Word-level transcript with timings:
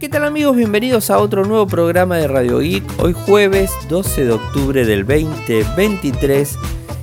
¿Qué 0.00 0.08
tal 0.08 0.24
amigos? 0.24 0.54
Bienvenidos 0.54 1.10
a 1.10 1.18
otro 1.18 1.44
nuevo 1.44 1.66
programa 1.66 2.18
de 2.18 2.28
Radio 2.28 2.60
Geek. 2.60 2.84
Hoy 3.02 3.12
jueves 3.12 3.72
12 3.88 4.26
de 4.26 4.30
octubre 4.30 4.86
del 4.86 5.04
2023. 5.04 6.56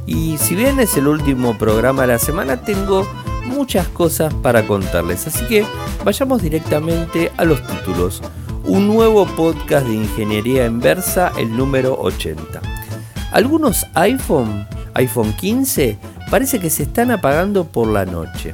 Y 0.05 0.37
si 0.37 0.55
bien 0.55 0.79
es 0.79 0.95
el 0.95 1.09
último 1.09 1.57
programa 1.57 2.03
de 2.03 2.07
la 2.07 2.19
semana, 2.19 2.61
tengo 2.61 3.05
muchas 3.43 3.89
cosas 3.89 4.33
para 4.35 4.65
contarles. 4.65 5.27
Así 5.27 5.45
que 5.47 5.65
vayamos 6.05 6.41
directamente 6.41 7.33
a 7.35 7.43
los 7.43 7.61
títulos. 7.67 8.21
Un 8.63 8.87
nuevo 8.87 9.25
podcast 9.25 9.85
de 9.87 9.95
ingeniería 9.95 10.65
inversa, 10.65 11.33
el 11.37 11.53
número 11.53 11.99
80. 11.99 12.61
Algunos 13.33 13.85
iPhone, 13.95 14.65
iPhone 14.93 15.33
15, 15.33 15.97
parece 16.31 16.59
que 16.61 16.69
se 16.69 16.83
están 16.83 17.11
apagando 17.11 17.65
por 17.65 17.89
la 17.89 18.05
noche. 18.05 18.53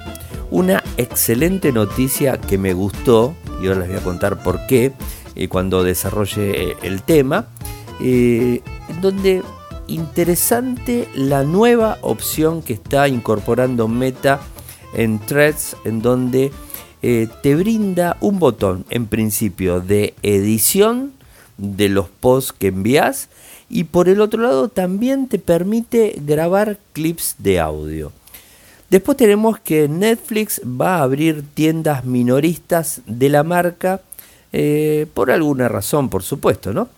Una 0.50 0.84
excelente 0.98 1.72
noticia 1.72 2.42
que 2.42 2.58
me 2.58 2.74
gustó, 2.74 3.36
y 3.62 3.68
ahora 3.68 3.82
les 3.82 3.90
voy 3.90 3.98
a 3.98 4.04
contar 4.04 4.44
por 4.44 4.66
qué, 4.68 4.94
eh, 5.36 5.48
cuando 5.48 5.84
desarrolle 5.84 6.72
eh, 6.72 6.78
el 6.84 7.04
tema, 7.04 7.48
eh, 8.02 8.62
donde 9.02 9.44
interesante 9.88 11.08
la 11.16 11.44
nueva 11.44 11.98
opción 12.02 12.62
que 12.62 12.74
está 12.74 13.08
incorporando 13.08 13.88
Meta 13.88 14.40
en 14.94 15.20
Threads, 15.20 15.76
en 15.86 16.02
donde 16.02 16.52
te 17.02 17.56
brinda 17.56 18.16
un 18.22 18.38
botón, 18.38 18.86
en 18.92 19.08
principio, 19.08 19.82
de 19.82 20.14
edición 20.22 21.14
de 21.58 21.90
los 21.90 22.08
posts 22.10 22.54
que 22.54 22.68
envías 22.68 23.30
y 23.70 23.86
por 23.86 24.08
el 24.08 24.22
otro 24.22 24.44
lado 24.44 24.68
también 24.68 25.28
te 25.28 25.40
permite 25.40 26.16
grabar 26.24 26.78
clips 26.94 27.36
de 27.40 27.60
audio. 27.60 28.12
Después 28.92 29.16
tenemos 29.16 29.58
que 29.58 29.88
Netflix 29.88 30.60
va 30.66 30.98
a 30.98 31.04
abrir 31.04 31.46
tiendas 31.54 32.04
minoristas 32.04 33.02
de 33.06 33.30
la 33.30 33.42
marca 33.42 34.02
eh, 34.52 35.08
por 35.14 35.32
alguna 35.32 35.70
razón, 35.70 36.10
por 36.10 36.24
supuesto, 36.24 36.74
¿no? 36.74 36.90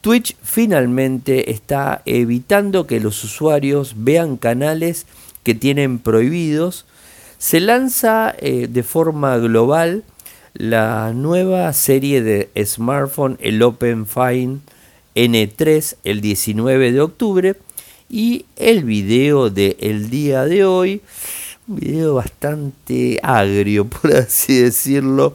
Twitch 0.00 0.36
finalmente 0.44 1.50
está 1.50 2.02
evitando 2.06 2.86
que 2.86 3.00
los 3.00 3.24
usuarios 3.24 3.94
vean 3.96 4.36
canales 4.36 5.06
que 5.42 5.56
tienen 5.56 5.98
prohibidos. 5.98 6.86
Se 7.38 7.58
lanza 7.58 8.32
eh, 8.38 8.68
de 8.70 8.82
forma 8.84 9.36
global 9.38 10.04
la 10.52 11.12
nueva 11.12 11.72
serie 11.72 12.22
de 12.22 12.48
smartphone, 12.64 13.38
el 13.40 13.60
Open 13.60 14.06
Fine 14.06 14.60
N3, 15.16 15.96
el 16.04 16.20
19 16.20 16.92
de 16.92 17.00
octubre 17.00 17.56
y 18.14 18.46
el 18.54 18.84
video 18.84 19.50
del 19.50 19.76
el 19.80 20.08
día 20.08 20.44
de 20.44 20.64
hoy, 20.64 21.02
un 21.66 21.80
video 21.80 22.14
bastante 22.14 23.18
agrio, 23.24 23.86
por 23.88 24.14
así 24.14 24.56
decirlo, 24.56 25.34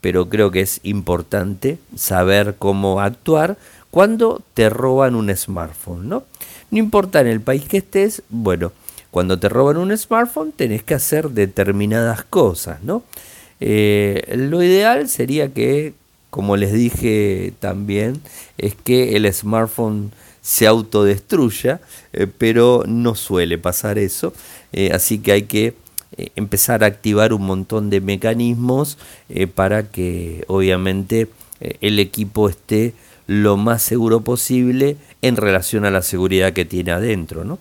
pero 0.00 0.30
creo 0.30 0.50
que 0.50 0.62
es 0.62 0.80
importante 0.84 1.76
saber 1.94 2.54
cómo 2.58 3.02
actuar 3.02 3.58
cuando 3.90 4.40
te 4.54 4.70
roban 4.70 5.16
un 5.16 5.36
smartphone, 5.36 6.08
¿no? 6.08 6.22
No 6.70 6.78
importa 6.78 7.20
en 7.20 7.26
el 7.26 7.42
país 7.42 7.68
que 7.68 7.76
estés, 7.76 8.22
bueno, 8.30 8.72
cuando 9.10 9.38
te 9.38 9.50
roban 9.50 9.76
un 9.76 9.94
smartphone 9.94 10.52
tenés 10.52 10.82
que 10.82 10.94
hacer 10.94 11.28
determinadas 11.28 12.24
cosas, 12.24 12.82
¿no? 12.82 13.02
Eh, 13.60 14.34
lo 14.34 14.62
ideal 14.62 15.10
sería 15.10 15.52
que, 15.52 15.92
como 16.30 16.56
les 16.56 16.72
dije 16.72 17.52
también, 17.60 18.22
es 18.56 18.74
que 18.74 19.14
el 19.14 19.30
smartphone 19.30 20.10
se 20.48 20.66
autodestruya, 20.66 21.78
eh, 22.14 22.26
pero 22.26 22.82
no 22.86 23.14
suele 23.14 23.58
pasar 23.58 23.98
eso, 23.98 24.32
eh, 24.72 24.92
así 24.94 25.18
que 25.18 25.32
hay 25.32 25.42
que 25.42 25.74
eh, 26.16 26.28
empezar 26.36 26.82
a 26.82 26.86
activar 26.86 27.34
un 27.34 27.42
montón 27.42 27.90
de 27.90 28.00
mecanismos 28.00 28.96
para 29.54 29.90
que 29.90 30.46
obviamente 30.48 31.28
el 31.60 31.98
equipo 31.98 32.48
esté 32.48 32.94
lo 33.26 33.58
más 33.58 33.82
seguro 33.82 34.22
posible 34.22 34.96
en 35.20 35.36
relación 35.36 35.84
a 35.84 35.90
la 35.90 36.00
seguridad 36.00 36.54
que 36.54 36.64
tiene 36.64 36.92
adentro. 36.92 37.58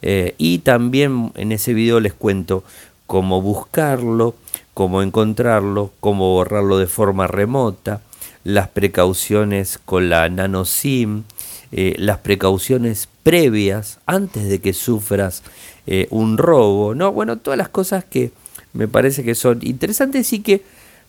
y 0.00 0.58
también 0.60 1.32
en 1.34 1.50
ese 1.50 1.74
video 1.74 1.98
les 1.98 2.14
cuento 2.14 2.62
cómo 3.08 3.42
buscarlo, 3.42 4.36
cómo 4.74 5.02
encontrarlo, 5.02 5.90
cómo 5.98 6.34
borrarlo 6.34 6.78
de 6.78 6.86
forma 6.86 7.26
remota, 7.26 8.00
las 8.44 8.68
precauciones 8.68 9.80
con 9.84 10.08
la 10.08 10.28
nano 10.28 10.64
SIM, 10.64 11.24
eh, 11.72 11.94
las 11.98 12.18
precauciones 12.18 13.08
previas 13.22 13.98
antes 14.06 14.48
de 14.48 14.60
que 14.60 14.72
sufras 14.72 15.42
eh, 15.86 16.06
un 16.10 16.38
robo, 16.38 16.94
¿no? 16.94 17.12
Bueno, 17.12 17.38
todas 17.38 17.58
las 17.58 17.68
cosas 17.68 18.04
que 18.04 18.32
me 18.72 18.88
parece 18.88 19.24
que 19.24 19.34
son 19.34 19.60
interesantes 19.62 20.32
y 20.32 20.40
que 20.40 20.62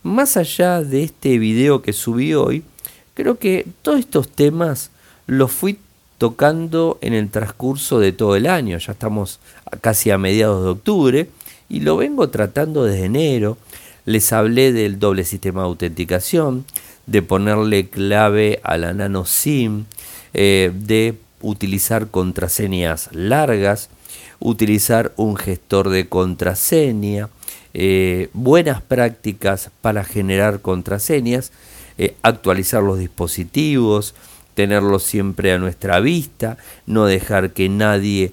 más 0.03 0.37
allá 0.37 0.81
de 0.81 1.03
este 1.03 1.37
video 1.37 1.81
que 1.81 1.93
subí 1.93 2.33
hoy, 2.33 2.63
creo 3.13 3.37
que 3.37 3.65
todos 3.81 3.99
estos 3.99 4.29
temas 4.29 4.91
los 5.27 5.51
fui 5.51 5.77
tocando 6.17 6.97
en 7.01 7.13
el 7.13 7.29
transcurso 7.29 7.99
de 7.99 8.11
todo 8.11 8.35
el 8.35 8.47
año, 8.47 8.77
ya 8.77 8.91
estamos 8.91 9.39
casi 9.81 10.11
a 10.11 10.17
mediados 10.17 10.63
de 10.63 10.69
octubre 10.69 11.29
y 11.69 11.79
lo 11.81 11.97
vengo 11.97 12.29
tratando 12.29 12.83
desde 12.83 13.05
enero, 13.05 13.57
les 14.05 14.33
hablé 14.33 14.73
del 14.73 14.99
doble 14.99 15.23
sistema 15.23 15.61
de 15.61 15.67
autenticación, 15.67 16.65
de 17.05 17.21
ponerle 17.21 17.89
clave 17.89 18.59
a 18.63 18.77
la 18.77 18.93
nano 18.93 19.25
SIM, 19.25 19.85
eh, 20.33 20.71
de 20.73 21.15
utilizar 21.41 22.07
contraseñas 22.07 23.09
largas, 23.11 23.89
utilizar 24.39 25.13
un 25.15 25.35
gestor 25.35 25.89
de 25.89 26.07
contraseña, 26.07 27.29
eh, 27.73 28.29
buenas 28.33 28.81
prácticas 28.81 29.69
para 29.81 30.03
generar 30.03 30.61
contraseñas, 30.61 31.51
eh, 31.97 32.15
actualizar 32.23 32.81
los 32.81 32.97
dispositivos, 32.99 34.15
tenerlos 34.55 35.03
siempre 35.03 35.53
a 35.53 35.57
nuestra 35.57 35.99
vista, 35.99 36.57
no 36.85 37.05
dejar 37.05 37.51
que 37.51 37.69
nadie 37.69 38.31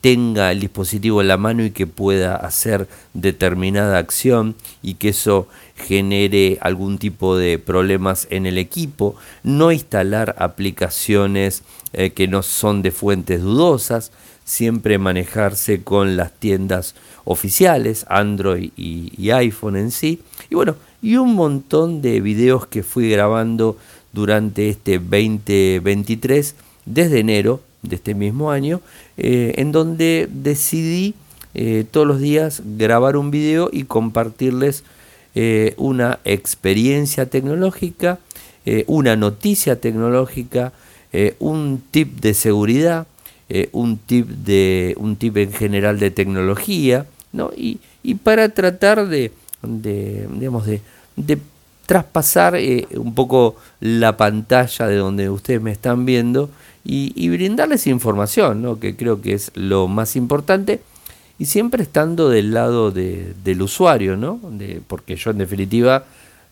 tenga 0.00 0.50
el 0.52 0.60
dispositivo 0.60 1.20
en 1.20 1.28
la 1.28 1.36
mano 1.36 1.64
y 1.64 1.70
que 1.70 1.86
pueda 1.86 2.36
hacer 2.36 2.88
determinada 3.14 3.98
acción 3.98 4.54
y 4.82 4.94
que 4.94 5.10
eso 5.10 5.48
genere 5.76 6.58
algún 6.60 6.98
tipo 6.98 7.36
de 7.36 7.58
problemas 7.58 8.26
en 8.30 8.46
el 8.46 8.58
equipo, 8.58 9.14
no 9.42 9.72
instalar 9.72 10.34
aplicaciones 10.38 11.62
eh, 11.92 12.10
que 12.10 12.28
no 12.28 12.42
son 12.42 12.82
de 12.82 12.90
fuentes 12.90 13.42
dudosas, 13.42 14.12
siempre 14.44 14.98
manejarse 14.98 15.82
con 15.82 16.16
las 16.16 16.32
tiendas 16.32 16.94
oficiales, 17.24 18.04
Android 18.08 18.70
y, 18.76 19.30
iPhone 19.30 19.76
en 19.76 19.90
sí, 19.90 20.20
y 20.50 20.54
bueno, 20.54 20.76
y 21.00 21.16
un 21.16 21.34
montón 21.34 22.02
de 22.02 22.20
videos 22.20 22.66
que 22.66 22.82
fui 22.82 23.08
grabando 23.10 23.76
durante 24.12 24.68
este 24.68 24.98
2023 24.98 26.54
desde 26.84 27.20
enero 27.20 27.60
de 27.82 27.96
este 27.96 28.14
mismo 28.14 28.50
año, 28.50 28.80
eh, 29.16 29.54
en 29.56 29.72
donde 29.72 30.28
decidí 30.32 31.14
eh, 31.54 31.84
todos 31.90 32.06
los 32.06 32.20
días 32.20 32.62
grabar 32.78 33.16
un 33.16 33.30
video 33.30 33.68
y 33.72 33.84
compartirles 33.84 34.84
eh, 35.34 35.74
una 35.76 36.20
experiencia 36.24 37.26
tecnológica, 37.26 38.18
una 38.86 39.16
noticia 39.16 39.80
tecnológica, 39.80 40.72
un 41.40 41.82
tip 41.90 42.20
de 42.20 42.32
seguridad, 42.32 43.08
un 43.72 43.98
tip 43.98 44.28
de 44.28 44.94
un 44.98 45.16
tip 45.16 45.36
en 45.36 45.52
general 45.52 45.98
de 45.98 46.12
tecnología, 46.12 47.06
¿no? 47.32 47.50
y, 47.56 47.80
para 48.22 48.50
tratar 48.50 49.08
de, 49.08 49.32
digamos 49.62 50.64
de, 50.66 50.80
traspasar 51.86 52.56
un 52.94 53.14
poco 53.16 53.56
la 53.80 54.16
pantalla 54.16 54.86
de 54.86 54.94
donde 54.94 55.28
ustedes 55.28 55.60
me 55.60 55.72
están 55.72 56.06
viendo 56.06 56.48
y, 56.84 57.28
brindarles 57.28 57.86
información, 57.86 58.62
¿no? 58.62 58.80
que 58.80 58.96
creo 58.96 59.20
que 59.20 59.34
es 59.34 59.52
lo 59.54 59.86
más 59.88 60.16
importante 60.16 60.80
y 61.38 61.46
siempre 61.46 61.82
estando 61.82 62.28
del 62.28 62.52
lado 62.52 62.90
del 62.90 63.62
usuario, 63.62 64.16
¿no? 64.16 64.38
De, 64.50 64.80
porque 64.86 65.16
yo 65.16 65.30
en 65.30 65.38
definitiva 65.38 66.04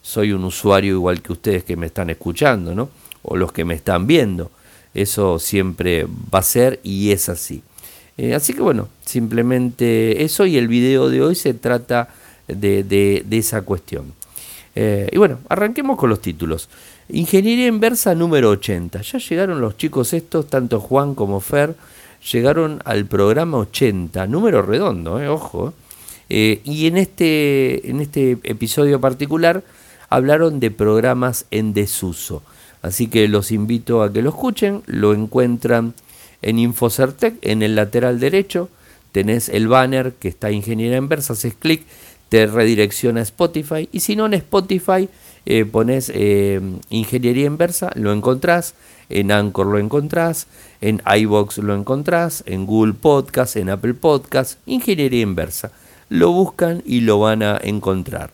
soy 0.03 0.33
un 0.33 0.45
usuario 0.45 0.95
igual 0.95 1.23
que 1.23 1.33
ustedes 1.33 1.65
que 1.65 1.77
me 1.77 1.87
están 1.87 2.11
escuchando, 2.11 2.75
¿no? 2.75 2.89
O 3.23 3.37
los 3.37 3.53
que 3.53 3.65
me 3.65 3.75
están 3.75 4.07
viendo. 4.07 4.51
Eso 4.95 5.39
siempre 5.39 6.07
va 6.35 6.41
a 6.41 6.43
ser 6.43 6.81
y 6.83 7.11
es 7.11 7.29
así. 7.29 7.63
Eh, 8.17 8.35
así 8.35 8.53
que 8.53 8.63
bueno, 8.63 8.89
simplemente 9.05 10.25
eso 10.25 10.47
y 10.47 10.57
el 10.57 10.69
video 10.69 11.09
de 11.09 11.23
hoy 11.23 11.35
se 11.35 11.55
trata 11.55 12.09
de, 12.49 13.25
esa 13.31 13.63
cuestión. 13.63 14.13
Eh, 14.75 15.09
y 15.13 15.19
bueno, 15.19 15.39
arranquemos 15.49 15.99
con 15.99 16.11
los 16.11 16.21
títulos. 16.21 16.69
Ingeniería 17.13 17.67
inversa 17.67 18.15
número 18.15 18.51
80. 18.51 19.01
Ya 19.03 19.19
llegaron 19.19 19.61
los 19.61 19.77
chicos 19.77 20.13
estos, 20.13 20.47
tanto 20.49 20.81
Juan 20.81 21.15
como 21.15 21.41
Fer 21.41 21.75
llegaron 22.33 22.83
al 22.85 23.07
programa 23.07 23.59
80, 23.59 24.27
número 24.27 24.63
redondo, 24.63 25.21
eh, 25.21 25.29
ojo. 25.29 25.73
Eh, 26.29 26.61
y 26.65 26.87
en 26.87 26.97
este, 26.97 27.91
en 27.91 28.01
este 28.01 28.39
episodio 28.45 29.01
particular 29.01 29.65
hablaron 30.09 30.61
de 30.61 30.71
programas 30.71 31.47
en 31.51 31.73
desuso. 31.73 32.43
Así 32.83 33.09
que 33.09 33.29
los 33.29 33.53
invito 33.53 34.03
a 34.03 34.13
que 34.13 34.23
lo 34.23 34.31
escuchen, 34.31 34.83
lo 34.87 35.13
encuentran 35.13 35.95
en 36.43 36.59
Infocertec, 36.59 37.35
en 37.43 37.63
el 37.63 37.75
lateral 37.75 38.21
derecho, 38.21 38.69
tenés 39.13 39.49
el 39.49 39.69
banner 39.69 40.15
que 40.15 40.29
está 40.29 40.51
Ingeniería 40.51 40.97
Inversa, 40.97 41.35
haces 41.35 41.55
clic, 41.55 41.83
te 42.29 42.47
redirecciona 42.47 43.21
a 43.21 43.25
Spotify, 43.25 43.89
y 43.93 44.01
si 44.01 44.17
no 44.17 44.27
en 44.27 44.35
Spotify, 44.35 45.09
eh, 45.47 45.65
pones 45.65 46.11
eh, 46.15 46.61
ingeniería 46.91 47.47
inversa, 47.47 47.91
lo 47.95 48.13
encontrás, 48.13 48.75
en 49.09 49.33
Anchor 49.33 49.67
lo 49.67 49.79
encontrás, 49.79 50.47
en 50.81 51.03
iBox 51.05 51.59
lo 51.59 51.75
encontrás, 51.75 52.45
en 52.47 52.67
Google 52.67 52.95
Podcast, 52.95 53.57
en 53.57 53.71
Apple 53.71 53.95
Podcast, 53.95 54.59
ingeniería 54.67 55.23
inversa. 55.23 55.73
Lo 56.09 56.33
buscan 56.33 56.83
y 56.85 57.01
lo 57.01 57.19
van 57.19 57.43
a 57.43 57.59
encontrar. 57.63 58.31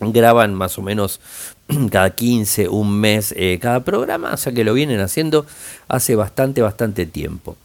Graban 0.00 0.54
más 0.54 0.78
o 0.78 0.82
menos 0.82 1.20
cada 1.90 2.10
15, 2.10 2.68
un 2.68 2.92
mes 2.98 3.32
eh, 3.36 3.58
cada 3.60 3.84
programa, 3.84 4.32
o 4.32 4.36
sea 4.36 4.52
que 4.52 4.64
lo 4.64 4.74
vienen 4.74 5.00
haciendo 5.00 5.46
hace 5.88 6.16
bastante, 6.16 6.62
bastante 6.62 7.06
tiempo. 7.06 7.56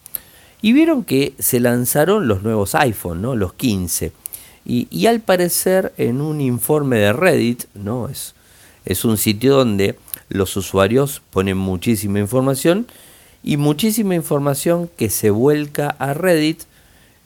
Y 0.61 0.73
vieron 0.73 1.03
que 1.03 1.33
se 1.39 1.59
lanzaron 1.59 2.27
los 2.27 2.43
nuevos 2.43 2.75
iPhone, 2.75 3.21
¿no? 3.21 3.35
los 3.35 3.53
15. 3.53 4.11
Y, 4.65 4.87
y 4.91 5.05
al 5.05 5.21
parecer 5.21 5.93
en 5.97 6.19
un 6.19 6.41
informe 6.41 6.97
de 6.97 7.13
Reddit, 7.13 7.65
¿no? 7.73 8.09
es, 8.09 8.35
es 8.87 9.03
un 9.03 9.17
sitio 9.17 9.55
donde 9.55 9.97
los 10.29 10.55
usuarios 10.55 11.21
ponen 11.31 11.57
muchísima 11.57 12.19
información 12.19 12.87
y 13.43 13.57
muchísima 13.57 14.15
información 14.15 14.89
que 14.97 15.09
se 15.09 15.29
vuelca 15.29 15.89
a 15.99 16.13
Reddit 16.13 16.63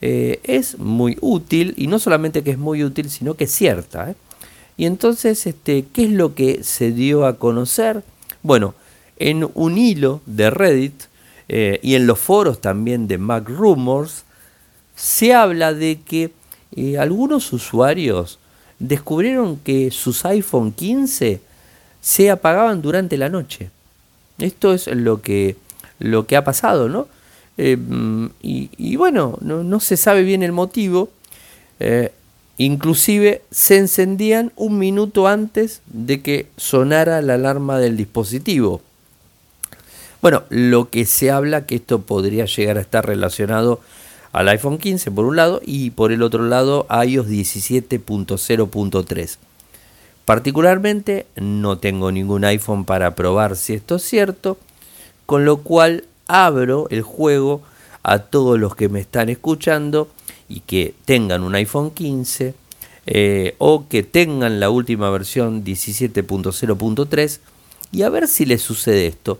eh, 0.02 0.40
es 0.44 0.80
muy 0.80 1.18
útil 1.22 1.75
y 1.78 1.86
no 1.86 2.00
solamente 2.00 2.44
que 2.44 2.52
es 2.52 2.58
muy 2.58 2.84
útil 2.84 3.10
sino 3.10 3.36
que 3.36 3.44
es 3.44 3.52
cierta. 3.52 4.10
¿eh? 4.10 4.16
Y 4.75 4.86
entonces, 4.86 5.46
este, 5.46 5.86
¿qué 5.94 6.06
es 6.06 6.12
lo 6.12 6.34
que 6.34 6.63
se 6.63 6.92
dio 6.92 7.28
a 7.28 7.38
conocer? 7.38 8.04
Bueno, 8.42 8.74
en 9.18 9.48
un 9.54 9.78
hilo 9.78 10.22
de 10.25 10.50
Reddit 10.50 11.04
eh, 11.48 11.80
y 11.84 11.94
en 11.94 12.08
los 12.08 12.18
foros 12.18 12.60
también 12.60 13.08
de 13.08 13.19
Mac 13.19 13.48
Rumors 13.48 14.24
se 14.96 15.34
habla 15.36 15.74
de 15.74 16.00
que 16.00 16.31
algunos 16.98 17.52
usuarios 17.52 18.40
descubrieron 18.80 19.58
que 19.58 19.92
sus 19.92 20.25
iPhone 20.25 20.72
15 20.72 21.42
se 22.01 22.30
apagaban 22.30 22.81
durante 22.81 23.18
la 23.18 23.30
noche. 23.30 23.69
Esto 24.39 24.74
es 24.74 24.88
lo 24.88 25.21
que, 25.21 25.56
lo 26.00 26.25
que 26.25 26.36
ha 26.36 26.44
pasado, 26.44 26.89
¿no? 26.89 27.07
Eh, 27.57 27.77
y, 28.42 28.95
bueno, 28.95 29.38
no, 29.42 29.80
se 29.80 29.98
sabe 29.98 30.24
bien 30.24 30.44
el 30.44 30.51
motivo. 30.51 31.09
Eh, 31.80 32.12
inclusive 32.57 33.44
se 33.51 33.77
encendían 33.77 34.51
un 34.56 34.80
minuto 34.80 35.27
antes 35.27 35.81
de 35.86 36.21
que 36.21 36.48
sonara 36.57 37.21
la 37.21 37.36
alarma 37.36 37.80
del 37.80 37.98
dispositivo. 37.98 38.81
Bueno, 40.21 40.44
lo 40.50 40.89
que 40.89 41.06
se 41.06 41.31
habla 41.31 41.65
que 41.65 41.75
esto 41.75 42.01
podría 42.01 42.45
llegar 42.45 42.77
a 42.77 42.81
estar 42.81 43.06
relacionado 43.06 43.80
al 44.31 44.48
iPhone 44.50 44.77
15 44.77 45.12
por 45.12 45.25
un 45.25 45.36
lado 45.36 45.62
y 45.65 45.89
por 45.92 46.12
el 46.12 46.21
otro 46.21 46.48
lado 46.48 46.86
a 46.89 47.06
iOS 47.06 47.27
17.0.3. 47.27 49.38
Particularmente 50.26 51.26
no 51.36 51.78
tengo 51.78 52.12
ningún 52.12 52.46
iPhone 52.46 52.86
para 52.86 53.16
probar 53.16 53.56
si 53.56 53.74
esto 53.74 53.96
es 53.96 54.04
cierto, 54.04 54.58
con 55.26 55.46
lo 55.46 55.58
cual 55.58 56.06
abro 56.28 56.88
el 56.90 57.02
juego 57.02 57.62
a 58.04 58.20
todos 58.20 58.60
los 58.60 58.76
que 58.76 58.90
me 58.90 59.00
están 59.00 59.30
escuchando 59.30 60.10
y 60.48 60.62
que 60.62 60.94
tengan 61.06 61.44
un 61.44 61.56
iPhone 61.56 61.92
15 61.92 62.54
eh, 63.08 63.56
o 63.58 63.88
que 63.88 64.04
tengan 64.04 64.60
la 64.60 64.70
última 64.70 65.10
versión 65.10 65.64
17.0.3 65.64 67.40
y 67.92 68.04
a 68.04 68.10
ver 68.10 68.28
si 68.28 68.46
les 68.46 68.62
sucede 68.62 69.08
esto. 69.08 69.40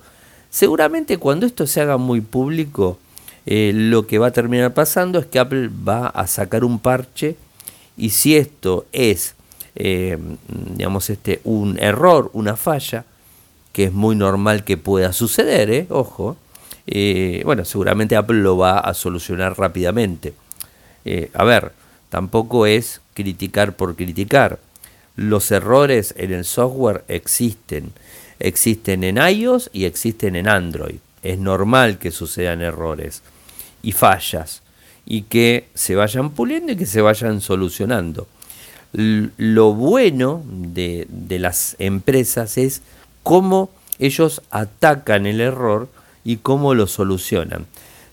Seguramente 0.50 1.18
cuando 1.18 1.46
esto 1.46 1.68
se 1.68 1.82
haga 1.82 1.98
muy 1.98 2.22
público, 2.22 2.98
eh, 3.46 3.72
lo 3.74 4.08
que 4.08 4.20
va 4.20 4.28
a 4.28 4.32
terminar 4.32 4.74
pasando 4.74 5.20
es 5.20 5.26
que 5.26 5.40
Apple 5.40 5.70
va 5.88 6.08
a 6.08 6.28
sacar 6.28 6.64
un 6.64 6.80
parche 6.80 7.36
y 7.98 8.12
si 8.12 8.36
esto 8.36 8.86
es 8.92 9.36
eh, 9.76 10.18
digamos, 10.48 11.10
este, 11.10 11.42
un 11.44 11.80
error, 11.80 12.30
una 12.34 12.56
falla, 12.56 13.06
que 13.74 13.86
es 13.86 13.94
muy 13.94 14.16
normal 14.16 14.64
que 14.64 14.78
pueda 14.78 15.14
suceder, 15.14 15.72
¿eh? 15.72 15.88
ojo, 15.90 16.36
eh, 16.88 17.42
bueno, 17.46 17.64
seguramente 17.64 18.16
Apple 18.16 18.42
lo 18.42 18.58
va 18.58 18.80
a 18.80 18.94
solucionar 18.94 19.58
rápidamente. 19.58 20.34
a 21.34 21.44
ver, 21.44 21.72
tampoco 22.10 22.66
es 22.66 23.02
criticar 23.14 23.76
por 23.76 23.96
criticar. 23.96 24.60
Los 25.16 25.52
errores 25.52 26.14
en 26.18 26.34
el 26.34 26.46
software 26.46 27.04
existen. 27.08 27.94
Existen 28.40 29.04
en 29.04 29.18
iOS 29.18 29.70
y 29.72 29.86
existen 29.86 30.36
en 30.36 30.48
Android. 30.48 30.98
Es 31.24 31.38
normal 31.38 31.98
que 31.98 32.12
sucedan 32.12 32.62
errores 32.62 33.22
y 33.84 33.92
fallas 33.94 34.62
y 35.06 35.24
que 35.24 35.68
se 35.76 35.96
vayan 35.96 36.32
puliendo 36.32 36.72
y 36.72 36.76
que 36.76 36.86
se 36.86 37.02
vayan 37.02 37.42
solucionando 37.42 38.28
lo 38.94 39.74
bueno 39.74 40.44
de, 40.46 41.08
las 41.40 41.76
empresas 41.80 42.58
es 42.58 42.82
cómo 43.24 43.70
ellos 44.00 44.42
atacan 44.52 45.26
el 45.26 45.42
error 45.42 45.88
y 46.24 46.38
cómo 46.38 46.74
lo 46.74 46.88
solucionan. 46.88 47.66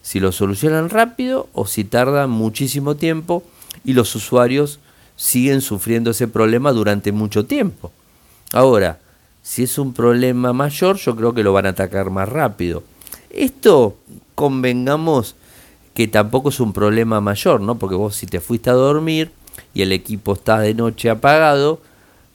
Si 0.02 0.20
lo 0.20 0.32
solucionan 0.32 0.90
rápido 0.90 1.48
o 1.52 1.66
si 1.66 1.84
tardan 1.84 2.30
muchísimo 2.30 2.94
tiempo 2.94 3.42
y 3.84 3.92
los 3.92 4.14
usuarios 4.14 4.78
siguen 5.16 5.60
sufriendo 5.60 6.12
ese 6.12 6.28
problema 6.28 6.72
durante 6.72 7.12
mucho 7.12 7.44
tiempo. 7.44 7.92
Ahora, 8.52 9.00
si 9.42 9.64
es 9.64 9.78
un 9.78 9.92
problema 9.92 10.52
mayor, 10.52 10.96
yo 10.96 11.16
creo 11.16 11.34
que 11.34 11.42
lo 11.42 11.52
van 11.52 11.66
a 11.66 11.70
atacar 11.70 12.10
más 12.10 12.28
rápido. 12.28 12.82
Esto, 13.30 13.96
convengamos 14.34 15.34
que 15.94 16.06
tampoco 16.06 16.50
es 16.50 16.60
un 16.60 16.72
problema 16.72 17.20
mayor, 17.20 17.60
¿no? 17.60 17.76
Porque 17.76 17.96
vos 17.96 18.14
si 18.14 18.26
te 18.26 18.40
fuiste 18.40 18.70
a 18.70 18.74
dormir, 18.74 19.32
y 19.74 19.82
el 19.82 19.92
equipo 19.92 20.34
está 20.34 20.60
de 20.60 20.74
noche 20.74 21.10
apagado, 21.10 21.80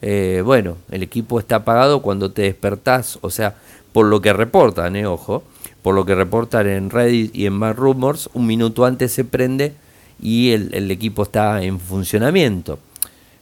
eh, 0.02 0.42
bueno, 0.44 0.76
el 0.90 1.02
equipo 1.02 1.38
está 1.38 1.56
apagado 1.56 2.02
cuando 2.02 2.30
te 2.30 2.42
despertás, 2.42 3.18
o 3.22 3.30
sea, 3.30 3.56
por 3.92 4.06
lo 4.06 4.20
que 4.20 4.32
reportan, 4.32 4.96
eh, 4.96 5.06
ojo, 5.06 5.42
por 5.82 5.94
lo 5.94 6.04
que 6.04 6.14
reportan 6.14 6.66
en 6.66 6.90
Reddit 6.90 7.34
y 7.34 7.46
en 7.46 7.54
Mad 7.54 7.76
Rumors, 7.76 8.28
un 8.34 8.46
minuto 8.46 8.84
antes 8.84 9.12
se 9.12 9.24
prende 9.24 9.72
y 10.20 10.50
el, 10.50 10.74
el 10.74 10.90
equipo 10.90 11.22
está 11.22 11.62
en 11.62 11.80
funcionamiento. 11.80 12.78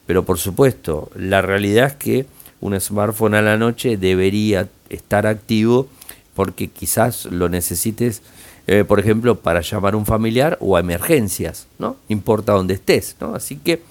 Pero 0.06 0.24
por 0.24 0.38
supuesto, 0.38 1.10
la 1.14 1.42
realidad 1.42 1.86
es 1.86 1.94
que 1.94 2.26
un 2.60 2.78
smartphone 2.80 3.34
a 3.34 3.42
la 3.42 3.56
noche 3.56 3.96
debería 3.96 4.68
estar 4.88 5.26
activo 5.26 5.88
porque 6.34 6.68
quizás 6.68 7.26
lo 7.26 7.48
necesites 7.48 8.22
eh, 8.72 8.84
por 8.84 8.98
ejemplo, 8.98 9.38
para 9.38 9.60
llamar 9.60 9.92
a 9.92 9.98
un 9.98 10.06
familiar 10.06 10.56
o 10.58 10.78
a 10.78 10.80
emergencias, 10.80 11.66
¿no? 11.78 11.96
Importa 12.08 12.54
dónde 12.54 12.72
estés, 12.72 13.16
¿no? 13.20 13.34
Así 13.34 13.56
que 13.56 13.82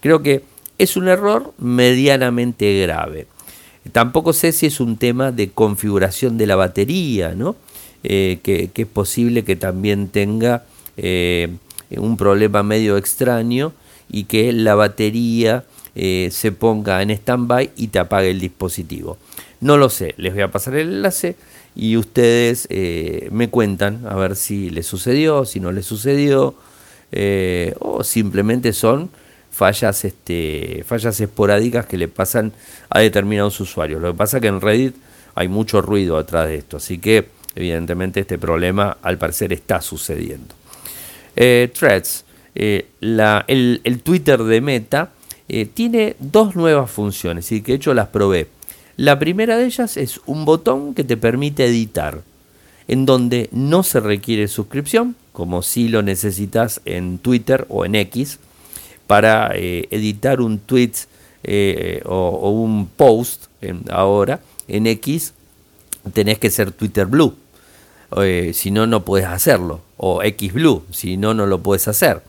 creo 0.00 0.22
que 0.22 0.42
es 0.76 0.98
un 0.98 1.08
error 1.08 1.54
medianamente 1.56 2.82
grave. 2.82 3.28
Tampoco 3.92 4.34
sé 4.34 4.52
si 4.52 4.66
es 4.66 4.78
un 4.78 4.98
tema 4.98 5.32
de 5.32 5.48
configuración 5.48 6.36
de 6.36 6.46
la 6.46 6.54
batería, 6.54 7.34
¿no? 7.34 7.56
Eh, 8.04 8.40
que, 8.42 8.70
es 8.74 8.86
posible 8.86 9.42
que 9.42 9.56
también 9.56 10.08
tenga 10.08 10.64
eh, 10.98 11.48
un 11.96 12.18
problema 12.18 12.62
medio 12.62 12.98
extraño 12.98 13.72
y 14.10 14.24
que 14.24 14.52
la 14.52 14.74
batería 14.74 15.64
se 15.96 16.52
ponga 16.52 17.00
en 17.00 17.10
stand-by 17.10 17.70
y 17.76 17.88
te 17.88 17.98
apague 17.98 18.30
el 18.30 18.40
dispositivo. 18.40 19.16
No 19.60 19.78
lo 19.78 19.88
sé, 19.88 20.14
les 20.18 20.34
voy 20.34 20.42
a 20.42 20.50
pasar 20.50 20.74
el 20.74 20.88
enlace 20.88 21.36
y 21.74 21.96
ustedes 21.96 22.66
eh, 22.70 23.28
me 23.30 23.48
cuentan 23.50 24.06
a 24.06 24.14
ver 24.14 24.34
si 24.34 24.70
les 24.70 24.86
sucedió, 24.86 25.44
si 25.44 25.60
no 25.60 25.72
les 25.72 25.86
sucedió, 25.86 26.54
eh, 27.12 27.74
o 27.78 28.02
simplemente 28.02 28.72
son 28.72 29.10
fallas, 29.50 30.04
este, 30.04 30.84
fallas 30.86 31.20
esporádicas 31.20 31.86
que 31.86 31.98
le 31.98 32.08
pasan 32.08 32.52
a 32.90 33.00
determinados 33.00 33.60
usuarios. 33.60 34.00
Lo 34.00 34.12
que 34.12 34.18
pasa 34.18 34.38
es 34.38 34.40
que 34.40 34.48
en 34.48 34.60
Reddit 34.60 34.96
hay 35.34 35.48
mucho 35.48 35.82
ruido 35.82 36.16
atrás 36.16 36.48
de 36.48 36.56
esto, 36.56 36.78
así 36.78 36.98
que 36.98 37.28
evidentemente 37.54 38.20
este 38.20 38.38
problema 38.38 38.96
al 39.02 39.18
parecer 39.18 39.52
está 39.52 39.80
sucediendo. 39.82 40.54
Eh, 41.34 41.70
threads, 41.78 42.24
el, 42.54 44.00
Twitter 44.02 44.42
de 44.42 44.60
Meta 44.62 45.10
tiene 45.74 46.16
dos 46.18 46.56
nuevas 46.56 46.90
funciones 46.90 47.52
y 47.52 47.62
que 47.62 47.72
de 47.72 47.76
hecho 47.76 47.94
las 47.94 48.08
probé. 48.08 48.48
La 48.96 49.18
primera 49.18 49.56
de 49.56 49.66
ellas 49.66 49.96
es 49.96 50.20
un 50.26 50.44
botón 50.44 50.94
que 50.94 51.04
te 51.04 51.16
permite 51.16 51.66
editar, 51.66 52.22
en 52.88 53.06
donde 53.06 53.48
no 53.52 53.82
se 53.82 54.00
requiere 54.00 54.48
suscripción, 54.48 55.14
como 55.32 55.62
si 55.62 55.88
lo 55.88 56.02
necesitas 56.02 56.80
en 56.84 57.18
Twitter 57.18 57.66
o 57.68 57.84
en 57.84 57.94
X, 57.94 58.38
para 59.06 59.52
eh, 59.54 59.86
editar 59.90 60.40
un 60.40 60.58
tweet 60.58 60.92
eh, 61.44 62.02
o, 62.06 62.50
un 62.50 62.88
post 62.88 63.44
ahora 63.90 64.40
en 64.66 64.86
X 64.86 65.32
tenés 66.12 66.38
que 66.38 66.50
ser 66.50 66.72
Twitter 66.72 67.06
Blue, 67.06 67.34
eh, 68.16 68.52
si 68.54 68.70
no, 68.70 68.86
no 68.86 69.04
puedes 69.04 69.26
hacerlo, 69.26 69.80
o 69.96 70.22
X 70.22 70.52
Blue, 70.52 70.84
si 70.90 71.16
no, 71.16 71.34
no 71.34 71.46
lo 71.46 71.62
puedes 71.62 71.88
hacer. 71.88 72.22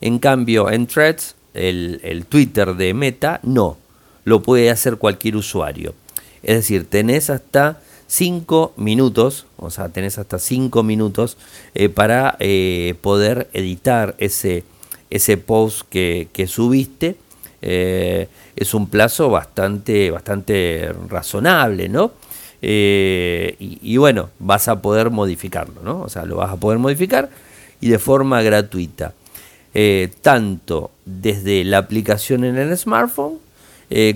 En 0.00 0.18
cambio, 0.18 0.70
en 0.70 0.86
Threads, 0.86 1.36
el, 1.54 2.00
el 2.02 2.26
Twitter 2.26 2.74
de 2.74 2.94
Meta, 2.94 3.40
no, 3.42 3.76
lo 4.24 4.42
puede 4.42 4.70
hacer 4.70 4.96
cualquier 4.96 5.36
usuario. 5.36 5.94
Es 6.42 6.56
decir, 6.56 6.88
tenés 6.88 7.30
hasta 7.30 7.80
5 8.12 8.74
minutos, 8.76 9.46
o 9.56 9.70
sea, 9.70 9.88
tenés 9.88 10.18
hasta 10.18 10.38
5 10.38 10.82
minutos 10.82 11.38
eh, 11.74 11.88
para 11.88 12.36
eh, 12.40 12.94
poder 13.00 13.48
editar 13.54 14.14
ese, 14.18 14.64
ese 15.08 15.38
post 15.38 15.88
que, 15.88 16.28
subiste 16.46 17.16
es 17.62 18.74
un 18.74 18.88
plazo 18.88 19.30
bastante, 19.30 20.10
bastante 20.10 20.92
razonable, 21.08 21.88
¿no? 21.88 22.10
y, 22.60 23.96
bueno, 23.96 24.30
vas 24.40 24.68
a 24.68 24.82
poder 24.82 25.10
modificarlo, 25.10 25.80
¿no? 25.82 26.02
O 26.02 26.08
sea, 26.08 26.24
lo 26.24 26.36
vas 26.36 26.50
a 26.50 26.56
poder 26.56 26.78
modificar 26.78 27.30
y 27.80 27.88
de 27.88 27.98
forma 27.98 28.42
gratuita. 28.42 29.14
Tanto 30.20 30.90
desde 31.04 31.64
la 31.64 31.78
aplicación 31.78 32.44
en 32.44 32.58
el 32.58 32.76
smartphone 32.76 33.38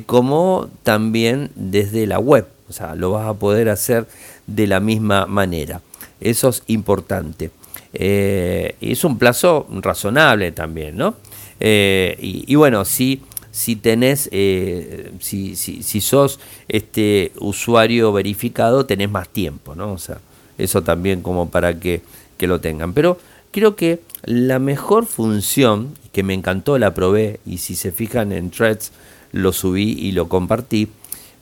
como 0.06 0.68
también 0.82 1.50
desde 1.54 2.06
la 2.06 2.18
web. 2.18 2.46
O 2.68 2.72
sea, 2.72 2.94
lo 2.94 3.12
vas 3.12 3.26
a 3.28 3.34
poder 3.34 3.68
hacer 3.68 4.06
de 4.46 4.66
la 4.66 4.80
misma 4.80 5.26
manera. 5.26 5.80
Eso 6.20 6.48
es 6.48 6.62
importante. 6.66 7.50
Eh, 7.92 8.74
es 8.80 9.04
un 9.04 9.18
plazo 9.18 9.66
razonable 9.70 10.52
también, 10.52 10.96
¿no? 10.96 11.14
Eh, 11.60 12.16
y, 12.20 12.54
bueno, 12.54 12.84
si, 12.84 13.22
si 13.50 13.80
eh, 13.82 15.12
si, 15.20 15.56
si, 15.56 16.00
sos 16.00 16.38
este 16.68 17.32
usuario 17.38 18.12
verificado, 18.12 18.84
tenés 18.84 19.10
más 19.10 19.28
tiempo, 19.28 19.74
¿no? 19.74 19.92
O 19.92 19.98
sea, 19.98 20.18
eso 20.58 20.82
también 20.82 21.22
como 21.22 21.48
para 21.48 21.78
que, 21.78 22.02
que 22.36 22.46
lo 22.46 22.60
tengan. 22.60 22.92
Pero 22.92 23.18
creo 23.50 23.76
que 23.76 24.00
la 24.24 24.58
mejor 24.58 25.06
función, 25.06 25.94
que 26.12 26.22
me 26.22 26.34
encantó, 26.34 26.78
la 26.78 26.94
probé, 26.94 27.40
y 27.46 27.58
si 27.58 27.76
se 27.76 27.92
fijan 27.92 28.32
en 28.32 28.50
threads, 28.50 28.92
lo 29.32 29.52
subí 29.52 29.92
y 29.92 30.12
lo 30.12 30.28
compartí, 30.28 30.88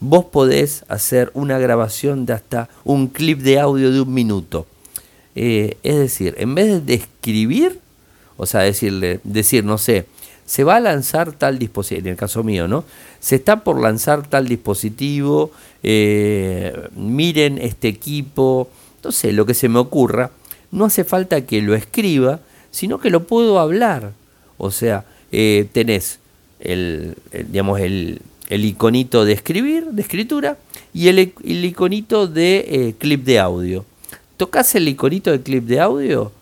vos 0.01 0.27
podés 0.27 0.85
hacer 0.89 1.31
una 1.35 1.59
grabación 1.59 2.27
de 2.27 2.35
hasta 2.35 2.69
un 2.85 3.09
clip 3.09 3.41
de 3.41 3.61
audio 3.61 3.91
de 3.91 4.01
un 4.01 4.13
minuto. 4.13 4.67
Eh, 5.35 5.79
es 5.83 5.97
decir, 5.97 6.35
en 6.39 6.55
vez 6.55 6.85
de 6.85 6.95
escribir, 6.95 7.81
o 8.37 8.47
sea, 8.47 8.61
decirle, 8.61 9.21
decir, 9.25 9.65
no 9.65 9.79
sé, 9.79 10.07
se 10.47 10.65
va 10.65 10.77
a 10.77 10.81
lanzar 10.81 11.33
tal 11.33 11.59
dispositivo, 11.59 12.07
en 12.07 12.13
el 12.13 12.17
caso 12.17 12.43
mío, 12.45 12.69
¿no? 12.69 12.85
Se 13.21 13.37
está 13.37 13.65
por 13.65 13.81
lanzar 13.81 14.27
tal 14.29 14.47
dispositivo, 14.47 15.51
eh, 15.83 16.89
miren 16.95 17.59
este 17.59 17.89
equipo, 17.89 18.69
no 19.03 19.13
sé, 19.13 19.33
lo 19.33 19.47
que 19.47 19.55
se 19.55 19.69
me 19.69 19.79
ocurra, 19.79 20.31
no 20.71 20.85
hace 20.85 21.05
falta 21.05 21.47
que 21.47 21.63
lo 21.63 21.75
escriba, 21.75 22.41
sino 22.75 22.99
que 22.99 23.09
lo 23.09 23.25
puedo 23.25 23.61
hablar. 23.61 24.11
O 24.59 24.73
sea, 24.73 25.05
eh, 25.31 25.69
tenés 25.73 26.19
el, 26.59 27.15
digamos, 27.33 27.79
el, 27.79 28.21
el 28.49 28.65
iconito 28.65 29.25
de 29.25 29.33
escribir, 29.33 29.85
de 29.93 30.03
escritura, 30.03 30.59
y 30.93 31.07
el, 31.07 31.33
iconito 31.65 32.27
de 32.27 32.65
eh, 32.69 32.95
clip 32.99 33.25
de 33.25 33.39
audio. 33.39 33.85
Tocas 34.37 34.75
el 34.75 34.89
iconito 34.89 35.31
de 35.31 35.41
clip 35.41 35.65
de 35.67 35.79
audio, 35.79 36.33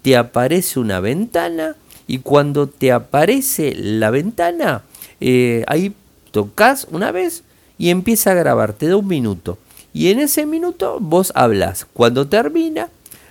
te 0.00 0.16
aparece 0.16 0.80
una 0.80 1.00
ventana, 1.00 1.76
y 2.06 2.20
cuando 2.20 2.66
te 2.66 2.90
aparece 2.90 3.74
la 3.76 4.08
ventana, 4.08 4.84
eh, 5.20 5.64
ahí 5.66 5.92
tocas 6.30 6.86
una 6.90 7.12
vez 7.12 7.44
y 7.76 7.90
empieza 7.90 8.30
a 8.30 8.34
grabar, 8.34 8.72
te 8.72 8.88
da 8.88 8.96
un 8.96 9.06
minuto. 9.06 9.58
Y 9.92 10.08
en 10.08 10.18
ese 10.18 10.46
minuto 10.46 10.96
vos 10.98 11.30
hablas. 11.34 11.86
Cuando 11.92 12.26
termina, 12.26 12.88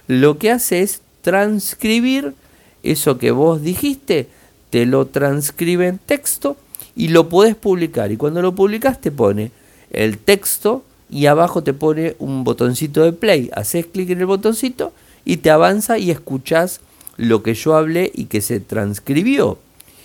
lo 0.08 0.38
que 0.38 0.52
hace 0.52 0.82
es 0.82 1.02
transcribir 1.24 2.36
eso 2.84 3.18
que 3.18 3.32
vos 3.32 3.62
dijiste, 3.62 4.28
te 4.70 4.86
lo 4.86 5.08
transcribe 5.08 5.88
en 5.88 5.98
texto 5.98 6.58
y 6.96 7.08
lo 7.10 7.30
puedes 7.30 7.56
publicar. 7.56 8.12
Y 8.12 8.18
cuando 8.18 8.42
lo 8.42 8.54
publicas 8.54 9.00
te 9.00 9.12
pone 9.12 9.52
el 9.92 10.18
texto 10.18 10.84
y 11.10 11.28
abajo 11.28 11.63
te 11.63 11.74
pone 11.74 12.16
un 12.20 12.44
botoncito 12.44 13.04
de 13.04 13.13
play. 13.13 13.50
Haces 13.54 13.86
clic 13.86 14.10
en 14.10 14.20
el 14.20 14.25
botoncito 14.25 14.92
y 15.25 15.38
te 15.38 15.50
avanza 15.50 15.98
y 15.98 16.12
escuchas 16.12 16.82
lo 17.18 17.44
que 17.44 17.54
yo 17.54 17.75
hablé 17.75 18.12
y 18.13 18.25
que 18.25 18.42
se 18.42 18.60
transcribió. 18.60 19.58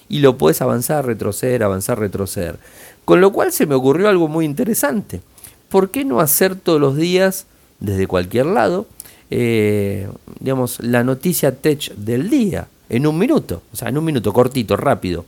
Y 0.08 0.20
lo 0.20 0.38
puedes 0.38 0.62
avanzar, 0.62 1.04
retroceder, 1.06 1.62
avanzar, 1.62 1.98
retroceder. 1.98 2.58
Con 3.04 3.20
lo 3.20 3.32
cual 3.32 3.52
se 3.52 3.66
me 3.66 3.74
ocurrió 3.74 4.08
algo 4.08 4.28
muy 4.28 4.44
interesante. 4.44 5.20
¿Por 5.68 5.90
qué 5.90 6.04
no 6.04 6.20
hacer 6.20 6.56
todos 6.56 6.80
los 6.80 6.96
días, 6.96 7.46
desde 7.80 8.06
cualquier 8.06 8.46
lado, 8.46 8.86
eh, 9.30 10.08
digamos, 10.40 10.80
la 10.80 11.04
noticia 11.04 11.54
tech 11.54 11.94
del 11.94 12.30
día? 12.30 12.68
En 12.88 13.06
un 13.06 13.18
minuto. 13.18 13.62
O 13.72 13.76
sea, 13.76 13.88
en 13.88 13.98
un 13.98 14.04
minuto, 14.04 14.32
cortito, 14.32 14.76
rápido 14.76 15.24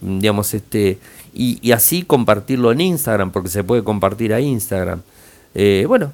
digamos, 0.00 0.54
este, 0.54 0.98
y, 1.34 1.72
así 1.72 2.02
compartirlo 2.02 2.72
en 2.72 2.80
Instagram, 2.80 3.30
porque 3.30 3.48
se 3.48 3.64
puede 3.64 3.84
compartir 3.84 4.32
a 4.32 4.40
Instagram. 4.40 5.02
Eh, 5.54 5.84
bueno, 5.86 6.12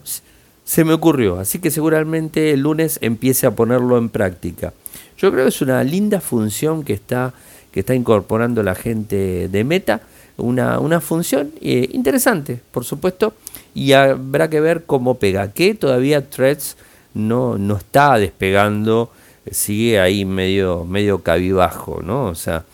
se 0.65 0.85
me 0.85 0.93
ocurrió, 0.93 1.39
así 1.39 1.59
que 1.59 1.71
seguramente 1.71 2.53
el 2.53 2.61
lunes 2.61 2.99
empiece 3.03 3.47
a 3.47 3.53
ponerlo 3.53 3.99
en 3.99 4.09
práctica. 4.09 4.73
Yo 5.17 5.31
creo 5.31 5.45
que 5.45 5.51
es 5.51 5.63
una 5.63 5.83
linda 5.85 6.21
función 6.21 6.83
que 6.83 6.93
está, 6.93 7.33
que 7.73 7.81
está 7.81 7.95
incorporando 7.95 8.63
la 8.63 8.75
gente 8.75 9.49
de 9.49 9.65
Meta, 9.65 10.03
una, 10.37 10.81
una 10.81 11.01
función 11.01 11.53
eh, 11.63 11.89
interesante, 11.93 12.61
por 12.73 12.85
supuesto, 12.85 13.35
y 13.77 13.93
habrá 13.93 14.49
que 14.49 14.59
ver 14.59 14.85
cómo 14.87 15.19
pega, 15.19 15.53
que 15.53 15.75
todavía 15.75 16.31
Threads 16.31 16.79
no, 17.13 17.59
no 17.59 17.77
está 17.77 18.17
despegando, 18.17 19.13
sigue 19.51 20.01
ahí 20.01 20.25
medio, 20.25 20.87
medio 20.87 21.23
cabibajo, 21.23 22.01
¿no? 22.03 22.25
O 22.25 22.35
sea, 22.35 22.65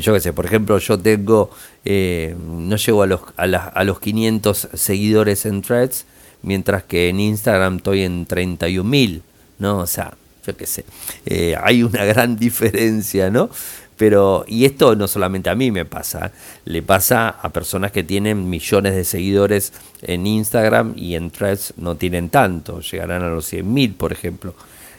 yo 0.00 0.14
qué 0.14 0.20
sé, 0.20 0.32
por 0.32 0.46
ejemplo, 0.46 0.78
yo 0.78 0.98
tengo, 0.98 1.50
eh, 1.84 2.34
no 2.42 2.76
llego 2.76 3.02
a 3.02 3.06
los, 3.06 3.20
a, 3.36 3.84
los 3.84 4.00
500 4.00 4.70
seguidores 4.72 5.44
en 5.44 5.60
threads, 5.60 6.06
mientras 6.40 6.84
que 6.84 7.10
en 7.10 7.20
Instagram 7.20 7.76
estoy 7.76 8.04
en 8.04 8.26
31.000, 8.26 9.20
¿no? 9.58 9.80
O 9.80 9.86
sea, 9.86 10.14
yo 10.46 10.56
qué 10.56 10.64
sé, 10.64 10.86
eh, 11.26 11.54
hay 11.62 11.82
una 11.82 12.06
gran 12.06 12.36
diferencia, 12.38 13.28
¿no? 13.28 13.50
Pero, 13.96 14.44
y 14.48 14.64
esto 14.64 14.96
no 14.96 15.06
solamente 15.06 15.50
a 15.50 15.54
mí 15.54 15.70
me 15.70 15.84
pasa, 15.84 16.32
le 16.64 16.82
pasa 16.82 17.28
a 17.28 17.50
personas 17.50 17.92
que 17.92 18.02
tienen 18.02 18.48
millones 18.48 18.94
de 18.94 19.04
seguidores 19.04 19.72
en 20.00 20.26
Instagram 20.26 20.94
y 20.96 21.14
en 21.14 21.30
threads 21.30 21.74
no 21.76 21.96
tienen 21.96 22.28
tanto, 22.28 22.80
llegarán 22.80 23.22
a 23.22 23.28
los 23.28 23.52
100.000, 23.52 23.94
por 23.94 24.12
ejemplo. 24.12 24.54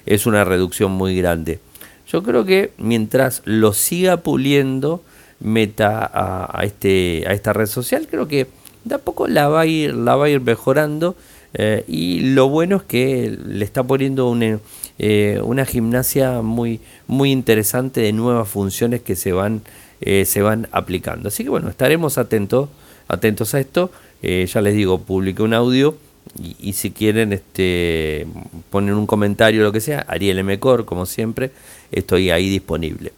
Es 0.05 0.25
una 0.25 0.43
reducción 0.43 0.91
muy 0.91 1.17
grande. 1.17 1.59
Yo 2.07 2.23
creo 2.23 2.45
que 2.45 2.71
mientras 2.77 3.41
lo 3.45 3.73
siga 3.73 4.17
puliendo 4.17 5.01
Meta 5.39 6.09
a, 6.13 6.63
este, 6.63 7.25
a 7.27 7.33
esta 7.33 7.51
red 7.51 7.65
social, 7.65 8.07
creo 8.09 8.29
que 8.29 8.47
de 8.85 8.95
a 8.95 9.00
poco 9.00 9.27
la 9.27 9.50
va 9.50 9.62
a 9.62 9.65
ir, 9.65 9.93
la 9.93 10.15
va 10.15 10.25
a 10.25 10.29
ir 10.29 10.39
mejorando. 10.39 11.15
Eh, 11.53 11.83
y 11.88 12.21
lo 12.33 12.47
bueno 12.47 12.77
es 12.77 12.83
que 12.83 13.38
le 13.45 13.65
está 13.65 13.83
poniendo 13.83 14.29
una, 14.29 14.59
eh, 15.00 15.39
una 15.43 15.65
gimnasia 15.65 16.41
muy, 16.41 16.79
muy 17.07 17.31
interesante 17.31 18.01
de 18.01 18.13
nuevas 18.13 18.47
funciones 18.47 19.01
que 19.01 19.15
se 19.15 19.31
van, 19.31 19.62
eh, 20.01 20.25
se 20.25 20.41
van 20.41 20.67
aplicando. 20.71 21.29
Así 21.29 21.43
que 21.43 21.50
bueno, 21.50 21.69
estaremos 21.69 22.17
atentos, 22.17 22.69
atentos 23.07 23.53
a 23.53 23.59
esto. 23.59 23.91
ya 24.21 24.62
les 24.62 24.73
digo, 24.75 25.00
publiqué 25.00 25.43
un 25.43 25.53
audio 25.53 25.97
y, 26.59 26.73
si 26.73 26.91
quieren 26.91 27.33
este, 27.33 28.25
poner 28.69 28.93
un 28.93 29.05
comentario 29.05 29.63
lo 29.63 29.71
que 29.71 29.81
sea, 29.81 30.05
Ariel 30.07 30.43
Mecor, 30.43 30.85
como 30.85 31.05
siempre, 31.05 31.51
estoy 31.91 32.31
ahí 32.31 32.50
disponible. 32.50 33.13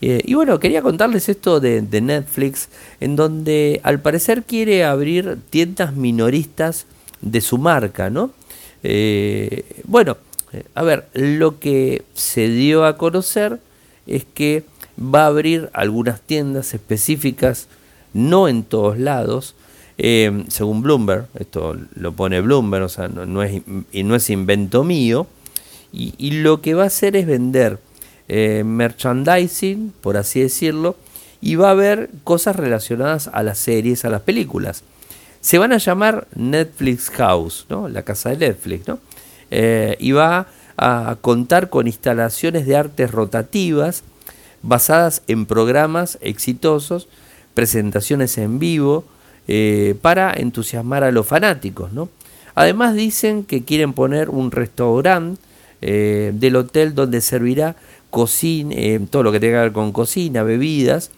Eh, 0.00 0.20
y 0.24 0.34
bueno, 0.34 0.58
quería 0.58 0.82
contarles 0.82 1.28
esto 1.28 1.60
de, 1.60 1.82
Netflix, 1.82 2.68
en 3.00 3.16
donde 3.16 3.80
al 3.82 4.00
parecer 4.00 4.42
quiere 4.42 4.84
abrir 4.84 5.38
tiendas 5.48 5.94
minoristas 5.94 6.86
de 7.22 7.40
su 7.40 7.58
marca, 7.58 8.10
¿no? 8.10 8.30
Eh, 8.82 9.64
bueno, 9.84 10.16
eh, 10.16 10.25
a 10.74 10.82
ver, 10.82 11.06
lo 11.12 11.58
que 11.58 12.02
se 12.14 12.48
dio 12.48 12.84
a 12.84 12.96
conocer 12.96 13.60
es 14.06 14.24
que 14.24 14.64
va 14.98 15.24
a 15.24 15.26
abrir 15.26 15.70
algunas 15.72 16.20
tiendas 16.20 16.74
específicas, 16.74 17.68
no 18.14 18.48
en 18.48 18.62
todos 18.62 18.98
lados, 18.98 19.54
según 19.96 20.82
Bloomberg, 20.82 21.26
esto 21.38 21.76
lo 21.94 22.12
pone 22.12 22.40
Bloomberg, 22.40 22.84
o 22.84 22.88
sea, 22.88 23.08
no, 23.08 23.42
es, 23.42 23.62
y 23.92 24.02
no 24.02 24.14
es 24.14 24.30
invento 24.30 24.84
mío, 24.84 25.26
y 25.92 26.30
lo 26.42 26.60
que 26.60 26.74
va 26.74 26.84
a 26.84 26.86
hacer 26.86 27.16
es 27.16 27.26
vender 27.26 27.78
eh, 28.28 28.64
merchandising, 28.64 29.92
por 30.00 30.16
así 30.16 30.40
decirlo, 30.40 30.96
y 31.40 31.54
va 31.54 31.68
a 31.68 31.72
haber 31.72 32.10
cosas 32.24 32.56
relacionadas 32.56 33.28
a 33.32 33.44
las 33.44 33.58
series, 33.58 34.04
a 34.04 34.10
las 34.10 34.22
películas. 34.22 34.82
Se 35.40 35.58
van 35.58 35.72
a 35.72 35.78
llamar 35.78 36.26
Netflix 36.34 37.08
House, 37.10 37.66
¿no? 37.68 37.88
la 37.88 38.02
casa 38.02 38.30
de 38.30 38.38
Netflix, 38.38 38.88
¿no? 38.88 38.98
Eh, 39.50 39.96
y 40.00 40.12
va 40.12 40.48
a 40.76 41.16
contar 41.20 41.70
con 41.70 41.86
instalaciones 41.86 42.66
de 42.66 42.76
artes 42.76 43.10
rotativas 43.10 44.02
basadas 44.62 45.22
en 45.26 45.46
programas 45.46 46.18
exitosos, 46.20 47.08
presentaciones 47.54 48.36
en 48.38 48.58
vivo, 48.58 49.04
eh, 49.48 49.94
para 50.02 50.32
entusiasmar 50.34 51.04
a 51.04 51.12
los 51.12 51.26
fanáticos. 51.26 51.92
¿no? 51.92 52.08
Además 52.54 52.94
dicen 52.94 53.44
que 53.44 53.64
quieren 53.64 53.92
poner 53.92 54.28
un 54.30 54.50
restaurante 54.50 55.40
del 55.78 56.56
hotel 56.56 56.94
donde 56.94 57.20
servirá 57.20 57.76
cocina, 58.16 58.74
eh, 58.74 59.00
todo 59.10 59.24
lo 59.24 59.30
que 59.30 59.40
tenga 59.40 59.58
que 59.58 59.62
ver 59.64 59.72
con 59.72 59.92
cocina, 59.92 60.42
bebidas, 60.42 61.10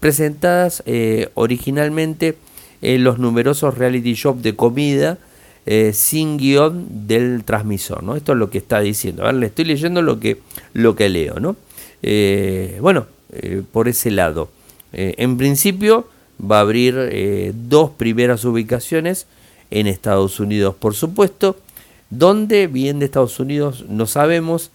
presentadas 0.00 0.82
eh, 0.84 1.30
originalmente 1.32 2.36
en 2.82 3.04
los 3.04 3.18
numerosos 3.18 3.78
reality 3.78 4.12
shows 4.12 4.42
de 4.42 4.54
comida 4.54 5.16
eh, 5.66 5.92
sin 5.94 6.38
guion 6.38 7.06
del 7.06 7.44
transmisor, 7.44 8.02
¿no? 8.02 8.16
Esto 8.16 8.32
es 8.32 8.38
lo 8.38 8.50
que 8.50 8.58
está 8.58 8.80
diciendo. 8.80 9.30
le 9.32 9.46
estoy 9.46 9.64
leyendo 9.64 10.02
lo 10.02 10.18
que, 10.18 10.38
lo 10.72 10.96
que 10.96 11.08
leo, 11.08 11.40
¿no? 11.40 11.56
bueno, 12.80 13.06
por 13.70 13.86
ese 13.86 14.10
lado. 14.10 14.50
en 14.92 15.36
principio 15.36 16.08
va 16.40 16.58
a 16.58 16.62
abrir 16.62 17.54
dos 17.68 17.90
primeras 17.90 18.44
ubicaciones 18.44 19.28
en 19.70 19.86
Estados 19.86 20.40
Unidos, 20.40 20.74
por 20.74 20.94
supuesto. 20.94 21.56
¿Dónde? 22.10 22.66
Bien 22.66 22.98
de 22.98 23.04
Estados 23.04 23.38
Unidos 23.38 23.84
no 23.88 24.06
sabemos. 24.06 24.72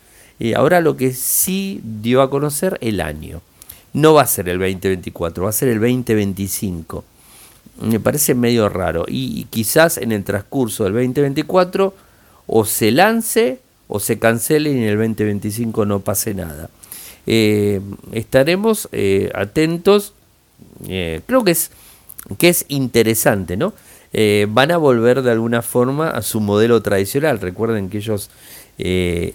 ahora 0.55 0.79
lo 0.79 0.95
que 0.95 1.13
sí 1.13 1.81
dio 1.83 2.21
a 2.21 2.29
conocer 2.29 2.77
el 2.79 3.01
año. 3.01 3.41
No 3.93 4.13
va 4.13 4.21
a 4.23 4.27
ser 4.27 4.49
el 4.49 4.59
2024, 4.59 5.43
va 5.43 5.49
a 5.49 5.53
ser 5.53 5.69
el 5.69 5.79
2025. 5.79 7.03
Me 7.81 7.99
parece 7.99 8.33
medio 8.33 8.69
raro. 8.69 9.05
Y, 9.07 9.45
quizás 9.45 9.97
en 9.97 10.11
el 10.11 10.23
transcurso 10.23 10.83
del 10.85 10.93
2024 10.93 11.93
o 12.47 12.65
se 12.65 12.91
lance 12.91 13.59
o 13.87 13.99
se 13.99 14.19
cancele 14.19 14.71
y 14.71 14.77
en 14.77 14.83
el 14.83 14.97
2025 14.97 15.85
no 15.85 15.99
pase 15.99 16.33
nada. 16.33 16.69
Eh, 17.25 17.81
estaremos 18.11 18.89
eh, 18.91 19.31
atentos. 19.35 20.13
Eh, 20.87 21.21
creo 21.25 21.43
que 21.43 21.51
es, 21.51 21.71
que 22.37 22.49
es 22.49 22.65
interesante, 22.69 23.57
¿no? 23.57 23.73
van 24.47 24.71
a 24.71 24.77
volver 24.77 25.21
de 25.21 25.29
alguna 25.29 25.61
forma 25.61 26.09
a 26.09 26.23
su 26.23 26.39
modelo 26.39 26.81
tradicional. 26.81 27.39
Recuerden 27.39 27.89
que 27.89 27.99
ellos 27.99 28.31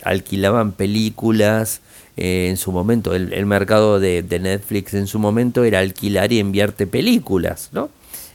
alquilaban 0.03 0.73
películas, 0.73 1.83
en 2.17 2.57
su 2.57 2.73
momento, 2.73 3.15
el, 3.15 3.47
mercado 3.47 4.01
de, 4.01 4.23
Netflix 4.23 4.95
en 4.95 5.07
su 5.07 5.21
momento 5.21 5.63
era 5.63 5.79
alquilar 5.79 6.33
y 6.33 6.41
enviarte 6.41 6.89
películas, 6.89 7.69
¿no? 7.73 7.91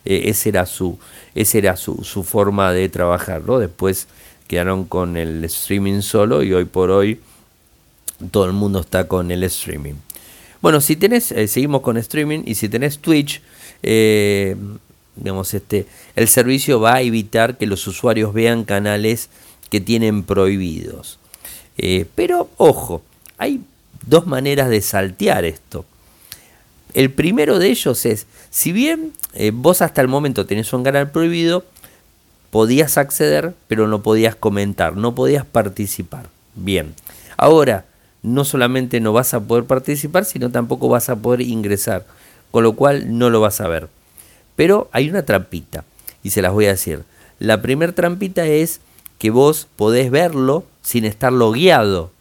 Eh, 0.10 0.30
esa 0.30 0.48
era, 0.48 0.66
su, 0.66 0.98
ese 1.36 1.58
era 1.58 1.76
su, 1.76 2.02
su, 2.06 2.24
forma 2.24 2.72
de 2.72 2.88
trabajar, 2.88 3.42
¿no? 3.46 3.60
Después 3.60 4.08
quedaron 4.48 4.86
con 4.86 5.18
el 5.18 5.44
streaming 5.44 6.00
solo 6.00 6.44
y 6.44 6.54
hoy 6.54 6.64
por 6.64 6.92
hoy 6.92 7.20
todo 8.32 8.46
el 8.46 8.54
mundo 8.54 8.80
está 8.80 9.10
con 9.10 9.32
el 9.32 9.44
streaming. 9.44 9.96
Bueno, 10.62 10.80
si 10.80 10.96
tenés, 10.96 11.34
eh, 11.34 11.50
seguimos 11.50 11.82
con 11.82 11.98
streaming 11.98 12.44
y 12.46 12.56
si 12.56 12.70
tenés 12.70 13.00
Twitch, 13.00 13.42
digamos, 13.82 15.54
este, 15.54 15.86
el 16.16 16.30
servicio 16.30 16.80
va 16.80 16.96
a 16.96 17.02
evitar 17.02 17.58
que 17.58 17.68
los 17.68 17.86
usuarios 17.86 18.34
vean 18.34 18.64
canales 18.64 19.30
que 19.70 19.82
tienen 19.82 20.24
prohibidos. 20.24 21.20
pero 22.16 22.50
ojo, 22.56 23.02
hay 23.38 23.60
dos 24.06 24.26
maneras 24.26 24.70
de 24.70 24.82
saltear 24.82 25.44
esto. 25.44 25.84
El 26.94 27.12
primero 27.12 27.60
de 27.60 27.70
ellos 27.70 28.06
es, 28.06 28.26
si 28.50 28.72
bien 28.72 29.12
eh, 29.38 29.52
vos 29.54 29.82
hasta 29.82 30.02
el 30.02 30.08
momento 30.08 30.46
tenés 30.46 30.74
un 30.74 30.84
canal 30.84 31.12
prohibido, 31.12 31.64
podías 32.50 32.98
acceder, 32.98 33.54
pero 33.68 33.88
no 33.88 34.02
podías 34.02 34.36
comentar, 34.36 34.98
no 34.98 35.16
podías 35.16 35.46
participar. 35.46 36.28
Bien, 36.56 36.94
ahora 37.38 37.86
no 38.24 38.44
solamente 38.44 39.00
no 39.00 39.14
vas 39.14 39.34
a 39.34 39.40
poder 39.42 39.66
participar, 39.66 40.26
sino 40.26 40.50
tampoco 40.50 40.90
vas 40.90 41.10
a 41.10 41.16
poder 41.16 41.42
ingresar, 41.42 42.06
con 42.52 42.64
lo 42.64 42.74
cual 42.74 43.18
no 43.18 43.30
lo 43.30 43.42
vas 43.42 43.62
a 43.62 43.68
ver. 43.68 43.90
Pero 44.56 44.90
hay 44.92 45.10
una 45.10 45.24
trampita, 45.24 45.84
y 46.24 46.32
se 46.32 46.42
las 46.42 46.52
voy 46.52 46.66
a 46.66 46.72
decir. 46.72 47.04
La 47.40 47.62
primera 47.62 47.94
trampita 47.94 48.46
es 48.46 48.82
que 49.20 49.30
vos 49.30 49.68
podés 49.76 50.10
verlo 50.10 50.66
sin 50.82 51.06
estar 51.06 51.32
logueado 51.32 52.12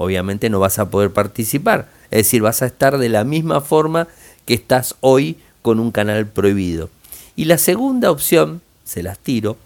obviamente 0.00 0.48
no 0.48 0.60
vas 0.60 0.78
a 0.78 0.88
poder 0.88 1.10
participar. 1.10 1.86
Es 2.10 2.20
decir, 2.24 2.40
vas 2.40 2.62
a 2.62 2.66
estar 2.66 2.96
de 2.96 3.10
la 3.10 3.22
misma 3.22 3.60
forma 3.60 4.08
que 4.46 4.54
estás 4.54 4.94
hoy 5.00 5.36
con 5.62 5.80
un 5.80 5.90
canal 5.90 6.26
prohibido. 6.26 6.90
Y 7.36 7.44
la 7.44 7.58
segunda 7.58 8.10
opción, 8.10 8.60
se 8.84 9.02
las 9.02 9.18
tiro, 9.18 9.56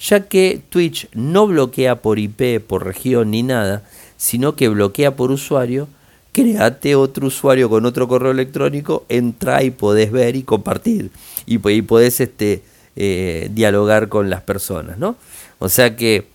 ya 0.00 0.28
que 0.28 0.60
Twitch 0.68 1.08
no 1.12 1.46
bloquea 1.46 1.96
por 1.96 2.18
IP, 2.18 2.60
por 2.60 2.84
región 2.84 3.30
ni 3.32 3.42
nada, 3.42 3.82
sino 4.16 4.54
que 4.54 4.68
bloquea 4.68 5.16
por 5.16 5.30
usuario, 5.30 5.88
créate 6.32 6.94
otro 6.94 7.26
usuario 7.26 7.68
con 7.68 7.84
otro 7.84 8.06
correo 8.06 8.30
electrónico, 8.30 9.04
entra 9.08 9.62
y 9.62 9.70
podés 9.70 10.12
ver 10.12 10.36
y 10.36 10.42
compartir. 10.42 11.10
Y, 11.46 11.58
podés 11.58 12.20
este, 12.20 12.62
eh, 12.94 13.48
dialogar 13.52 14.08
con 14.08 14.30
las 14.30 14.42
personas, 14.42 14.98
¿no? 14.98 15.16
O 15.58 15.68
sea 15.68 15.96
que 15.96 16.26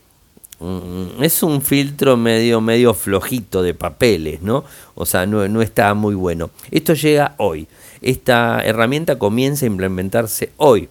es 1.21 1.43
un 1.43 1.61
filtro 1.61 2.15
medio, 2.17 2.61
medio 2.61 2.93
flojito 2.93 3.61
de 3.61 3.73
papeles, 3.73 4.41
¿no? 4.41 4.63
O 4.95 5.05
sea, 5.05 5.25
no, 5.25 5.61
está 5.61 5.93
muy 5.93 6.15
bueno. 6.15 6.51
Esto 6.71 6.93
llega 6.93 7.35
hoy. 7.37 7.67
Esta 8.01 8.61
herramienta 8.63 9.17
comienza 9.17 9.65
a 9.65 9.67
implementarse 9.67 10.51
hoy. 10.57 10.89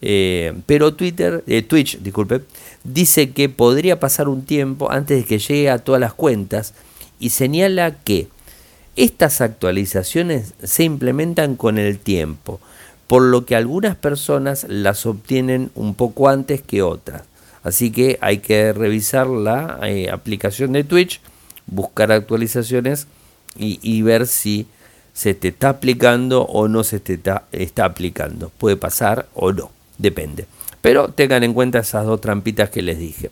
Eh, 0.00 0.52
pero 0.66 0.94
Twitter, 0.94 1.42
eh, 1.46 1.62
Twitch, 1.62 1.98
disculpe, 2.00 2.42
dice 2.82 3.30
que 3.30 3.48
podría 3.48 3.98
pasar 4.00 4.28
un 4.28 4.44
tiempo 4.44 4.90
antes 4.90 5.18
de 5.18 5.24
que 5.24 5.38
llegue 5.38 5.70
a 5.70 5.78
todas 5.78 6.00
las 6.00 6.12
cuentas 6.12 6.74
y 7.18 7.30
señala 7.30 8.02
que 8.02 8.28
estas 8.96 9.40
actualizaciones 9.40 10.52
se 10.62 10.84
implementan 10.84 11.56
con 11.56 11.78
el 11.78 11.98
tiempo, 11.98 12.60
por 13.06 13.22
lo 13.22 13.46
que 13.46 13.56
algunas 13.56 13.96
personas 13.96 14.66
las 14.68 15.06
obtienen 15.06 15.70
un 15.74 15.94
poco 15.94 16.28
antes 16.28 16.60
que 16.60 16.82
otras. 16.82 17.22
Así 17.64 17.90
que 17.90 18.18
hay 18.20 18.38
que 18.38 18.72
revisar 18.74 19.26
la 19.26 19.80
eh, 19.82 20.10
aplicación 20.10 20.72
de 20.72 20.84
Twitch, 20.84 21.20
buscar 21.66 22.12
actualizaciones 22.12 23.08
y, 23.56 24.02
ver 24.02 24.26
si 24.26 24.66
se 25.12 25.32
te 25.32 25.48
está 25.48 25.70
aplicando 25.70 26.42
o 26.42 26.68
no 26.68 26.84
se 26.84 27.00
te 27.00 27.18
está, 27.52 27.84
aplicando. 27.84 28.50
Puede 28.58 28.76
pasar 28.76 29.26
o 29.32 29.52
no, 29.52 29.70
depende. 29.96 30.46
Pero 30.82 31.08
tengan 31.08 31.42
en 31.44 31.54
cuenta 31.54 31.78
esas 31.78 32.04
dos 32.04 32.20
trampitas 32.20 32.68
que 32.68 32.82
les 32.82 32.98
dije. 32.98 33.30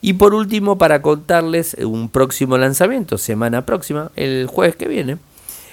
Y 0.00 0.14
por 0.14 0.34
último, 0.34 0.78
para 0.78 1.02
contarles 1.02 1.74
un 1.74 2.08
próximo 2.08 2.56
lanzamiento, 2.58 3.18
semana 3.18 3.66
próxima, 3.66 4.10
el 4.16 4.46
jueves 4.46 4.74
que 4.74 4.88
viene, 4.88 5.18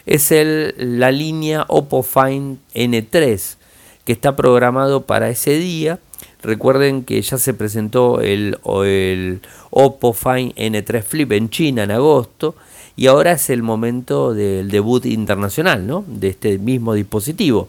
es 0.05 0.31
la 0.77 1.11
línea 1.11 1.65
Oppo 1.69 2.03
Find 2.03 2.59
N3, 2.75 3.55
que 4.03 4.11
está 4.11 4.35
programado 4.35 5.05
para 5.05 5.29
ese 5.29 5.57
día 5.57 5.99
Recuerden 6.45 7.03
que 7.03 7.19
ya 7.21 7.39
se 7.39 7.55
presentó 7.55 8.21
el, 8.21 8.59
el 8.85 9.41
Oppo 9.71 10.13
Find 10.13 10.53
N3 10.55 11.01
Flip 11.01 11.31
en 11.31 11.49
China 11.49 11.83
en 11.83 11.91
agosto 11.91 12.55
y 12.95 13.07
ahora 13.07 13.31
es 13.31 13.49
el 13.49 13.63
momento 13.63 14.35
del 14.35 14.69
debut 14.69 15.07
internacional 15.07 15.87
¿no? 15.87 16.05
de 16.07 16.29
este 16.29 16.59
mismo 16.59 16.93
dispositivo 16.93 17.67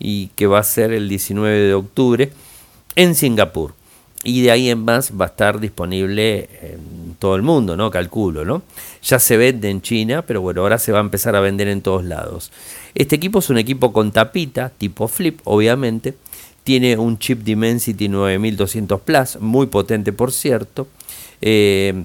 y 0.00 0.28
que 0.34 0.48
va 0.48 0.58
a 0.58 0.64
ser 0.64 0.92
el 0.92 1.08
19 1.08 1.58
de 1.58 1.74
octubre 1.74 2.32
en 2.96 3.14
Singapur. 3.14 3.74
Y 4.24 4.42
de 4.42 4.50
ahí 4.50 4.68
en 4.68 4.84
más 4.84 5.12
va 5.18 5.26
a 5.26 5.28
estar 5.28 5.60
disponible 5.60 6.48
en 6.60 7.14
todo 7.20 7.36
el 7.36 7.42
mundo, 7.42 7.76
¿no? 7.76 7.88
Calculo, 7.88 8.44
¿no? 8.44 8.62
Ya 9.00 9.20
se 9.20 9.36
vende 9.36 9.70
en 9.70 9.80
China, 9.80 10.22
pero 10.22 10.40
bueno, 10.40 10.62
ahora 10.62 10.78
se 10.78 10.90
va 10.90 10.98
a 10.98 11.02
empezar 11.02 11.36
a 11.36 11.40
vender 11.40 11.68
en 11.68 11.82
todos 11.82 12.04
lados. 12.04 12.50
Este 12.96 13.14
equipo 13.14 13.38
es 13.38 13.48
un 13.48 13.58
equipo 13.58 13.92
con 13.92 14.10
tapita, 14.10 14.70
tipo 14.70 15.06
flip, 15.06 15.38
obviamente, 15.44 16.14
tiene 16.68 16.98
un 16.98 17.18
chip 17.18 17.44
Dimensity 17.44 18.10
9200 18.10 19.00
Plus, 19.00 19.38
muy 19.40 19.68
potente 19.68 20.12
por 20.12 20.32
cierto. 20.32 20.86
Eh, 21.40 22.04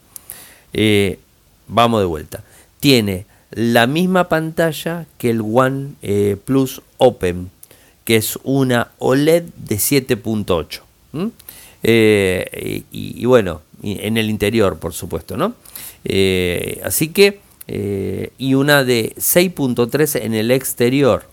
Eh, 0.74 1.20
vamos 1.68 2.02
de 2.02 2.06
vuelta. 2.06 2.44
Tiene 2.80 3.26
la 3.52 3.88
misma 3.88 4.30
pantalla 4.30 5.06
que 5.18 5.30
el 5.30 5.42
One 5.42 5.94
eh, 6.02 6.38
Plus 6.44 6.82
Open, 6.98 7.50
que 8.04 8.18
es 8.18 8.38
una 8.44 8.92
OLED 9.00 9.44
de 9.56 9.76
7.8. 9.76 10.82
Eh, 11.84 12.84
y, 12.92 13.26
bueno, 13.26 13.62
en 13.82 14.18
el 14.18 14.30
interior, 14.30 14.80
por 14.80 14.94
supuesto, 14.94 15.38
¿no? 15.38 15.56
así 16.84 17.10
que, 17.10 17.42
y 18.38 18.54
una 18.54 18.84
de 18.84 19.14
6.3 19.18 20.22
en 20.24 20.34
el 20.34 20.52
exterior. 20.52 21.26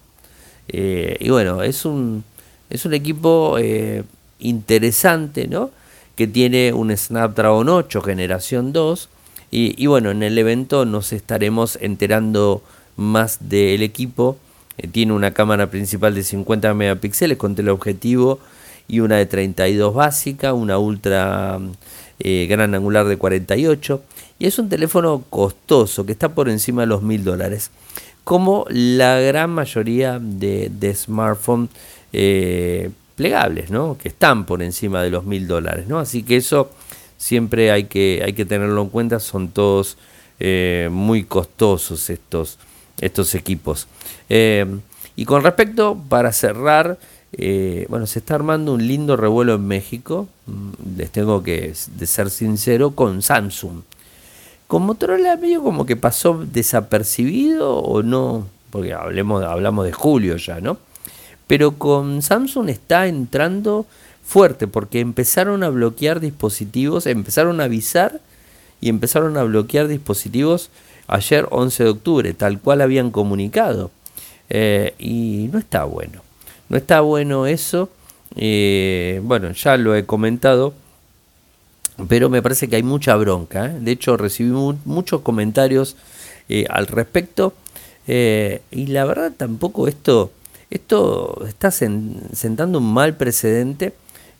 y 0.67 1.29
bueno, 1.29 1.63
es 1.63 1.85
un, 1.85 2.25
es 2.71 2.85
un 2.85 2.95
equipo 2.95 3.57
interesante, 4.39 5.49
¿no? 5.49 5.71
Que 6.17 6.27
tiene 6.27 6.73
un 6.73 6.97
Snapdragon 6.97 7.69
8 7.69 8.01
generación 8.03 8.73
2. 8.73 9.09
Y, 9.51 9.87
bueno, 9.87 10.11
en 10.11 10.25
el 10.25 10.37
evento 10.37 10.85
nos 10.85 11.13
estaremos 11.13 11.79
enterando 11.81 12.61
más 12.97 13.39
del 13.49 13.83
equipo. 13.83 14.37
Eh, 14.79 14.89
tiene 14.89 15.13
una 15.13 15.33
cámara 15.33 15.71
principal 15.71 16.13
de 16.15 16.25
50 16.25 16.75
megapíxeles 16.75 17.39
con 17.39 17.55
teleobjetivo 17.55 18.41
y 18.89 18.99
una 18.99 19.17
de 19.17 19.27
32 19.27 19.95
básica, 19.95 20.55
una 20.55 20.79
ultra 20.79 21.61
eh, 22.19 22.47
gran 22.49 22.75
angular 22.75 23.07
de 23.07 23.17
48. 23.17 24.03
Y 24.41 24.47
es 24.47 24.59
un 24.59 24.69
teléfono 24.69 25.23
costoso 25.31 26.05
que 26.05 26.11
está 26.11 26.35
por 26.35 26.49
encima 26.49 26.83
de 26.83 26.89
los 26.89 27.03
mil 27.03 27.23
dólares. 27.23 27.71
Como 28.25 28.67
la 28.71 29.21
gran 29.21 29.51
mayoría 29.51 30.19
de, 30.19 30.95
smartphones 30.97 31.71
eh, 32.13 32.91
plegables, 33.15 33.71
¿no? 33.71 33.97
Que 33.97 34.09
están 34.09 34.45
por 34.47 34.63
encima 34.63 35.03
de 35.03 35.11
los 35.11 35.25
mil 35.25 35.47
dólares, 35.47 35.87
¿no? 35.87 35.99
Así 35.99 36.23
que 36.23 36.37
eso 36.37 36.71
siempre 37.17 37.71
hay 37.71 37.85
que, 37.85 38.23
hay 38.25 38.33
que 38.33 38.45
tenerlo 38.45 38.83
en 38.83 38.89
cuenta, 38.89 39.21
son 39.21 39.49
todos 39.49 39.97
eh, 40.41 40.89
muy 40.91 41.25
costosos 41.25 42.11
estos, 42.11 42.59
estos 43.01 43.35
equipos. 43.35 43.87
Eh, 44.29 44.67
y 45.17 45.25
con 45.25 45.43
respecto, 45.43 45.97
para 46.09 46.33
cerrar, 46.33 46.99
eh, 47.33 47.87
bueno, 47.89 48.07
se 48.07 48.19
está 48.19 48.35
armando 48.35 48.75
un 48.75 48.87
lindo 48.87 49.17
revuelo 49.17 49.55
en 49.55 49.67
México, 49.67 50.29
mm, 50.47 50.99
les 50.99 51.11
tengo 51.11 51.43
que 51.43 51.73
de 51.97 52.07
ser 52.07 52.31
sincero, 52.31 52.93
con 52.93 53.23
Samsung. 53.23 53.83
Con 54.67 54.83
Motorola 54.83 55.37
medio 55.37 55.63
como 55.63 55.87
que 55.87 55.97
pasó 55.97 56.45
desapercibido 56.45 57.77
o 57.77 58.03
no, 58.03 58.49
porque 58.71 58.93
hablemos, 58.93 59.45
hablamos 59.45 59.85
de 59.87 59.93
julio 59.93 60.37
ya, 60.37 60.61
¿no? 60.61 60.79
Pero 61.47 61.73
con 61.73 62.23
Samsung 62.23 62.69
está 62.69 63.07
entrando 63.07 63.87
fuerte 64.25 64.67
porque 64.67 65.01
empezaron 65.01 65.63
a 65.63 65.69
bloquear 65.69 66.21
dispositivos, 66.21 67.07
empezaron 67.07 67.61
a 67.61 67.65
avisar 67.65 68.21
y 68.81 68.89
empezaron 68.89 69.37
a 69.37 69.45
bloquear 69.45 69.89
dispositivos 69.89 70.71
ayer 71.07 71.47
11 71.51 71.85
de 71.85 71.91
octubre, 71.91 72.35
tal 72.35 72.61
cual 72.61 72.81
habían 72.81 73.11
comunicado. 73.11 73.91
Eh, 74.51 74.95
y 74.99 75.49
no 75.53 75.59
está 75.59 75.85
bueno. 75.85 76.23
No 76.69 76.77
está 76.77 77.01
bueno 77.01 77.47
eso. 77.47 77.91
Eh, 78.37 79.21
bueno, 79.23 79.53
ya 79.53 79.77
lo 79.77 79.95
he 79.95 80.05
comentado. 80.05 80.75
Pero 82.09 82.29
me 82.29 82.43
parece 82.43 82.69
que 82.69 82.77
hay 82.77 82.83
mucha 82.83 83.15
bronca. 83.17 83.67
¿eh? 83.67 83.77
De 83.81 83.93
hecho, 83.93 84.17
recibí 84.17 84.51
muchos 84.85 85.21
comentarios 85.21 85.97
al 86.69 86.87
respecto. 86.89 87.55
y 88.07 88.87
la 88.89 89.05
verdad 89.05 89.33
tampoco 89.37 89.89
esto, 89.89 90.31
esto 90.71 91.45
está 91.47 91.71
sentando 91.71 92.79
un 92.79 92.93
mal 92.93 93.17
precedente 93.17 93.93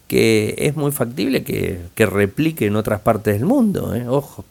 que 0.09 0.55
es 0.59 0.77
muy 0.77 0.93
factible 0.93 1.45
que, 1.45 2.07
replique 2.07 2.67
en 2.67 2.77
otras 2.77 3.01
partes 3.01 3.35
del 3.35 3.47
mundo, 3.47 3.95
¿eh? 3.95 4.07
ojo. 4.09 4.45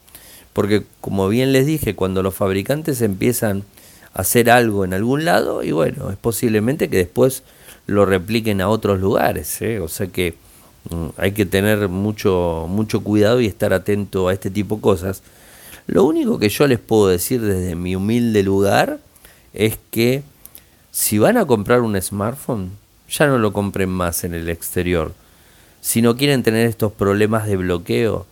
Porque 0.52 0.84
como 1.00 1.28
bien 1.28 1.52
les 1.52 1.66
dije, 1.66 1.94
cuando 1.94 2.22
los 2.22 2.34
fabricantes 2.34 3.00
empiezan 3.02 3.64
a 4.12 4.22
hacer 4.22 4.50
algo 4.50 4.84
en 4.84 4.94
algún 4.94 5.24
lado, 5.24 5.62
y 5.62 5.72
bueno, 5.72 6.10
es 6.10 6.16
posiblemente 6.16 6.88
que 6.88 6.98
después 6.98 7.42
lo 7.86 8.06
repliquen 8.06 8.60
a 8.60 8.68
otros 8.68 9.00
lugares. 9.00 9.60
¿eh? 9.62 9.80
O 9.80 9.88
sea 9.88 10.06
que 10.06 10.34
mm, 10.90 11.06
hay 11.16 11.32
que 11.32 11.46
tener 11.46 11.88
mucho, 11.88 12.66
mucho 12.68 13.02
cuidado 13.02 13.40
y 13.40 13.46
estar 13.46 13.72
atento 13.72 14.28
a 14.28 14.32
este 14.32 14.50
tipo 14.50 14.76
de 14.76 14.82
cosas. 14.82 15.22
Lo 15.86 16.04
único 16.04 16.38
que 16.38 16.48
yo 16.48 16.66
les 16.66 16.78
puedo 16.78 17.08
decir 17.08 17.40
desde 17.40 17.74
mi 17.74 17.94
humilde 17.96 18.42
lugar 18.42 19.00
es 19.52 19.78
que 19.90 20.22
si 20.94 21.18
van 21.18 21.38
a 21.38 21.44
comprar 21.44 21.80
un 21.80 22.00
smartphone, 22.00 22.70
ya 23.08 23.26
no 23.26 23.38
lo 23.38 23.52
compren 23.52 23.90
más 23.90 24.22
en 24.22 24.32
el 24.32 24.48
exterior 24.48 25.12
si 25.84 26.00
no 26.00 26.16
quieren 26.16 26.42
tener 26.42 26.66
estos 26.66 26.92
problemas 26.92 27.46
de 27.46 27.58
bloqueo, 27.58 28.26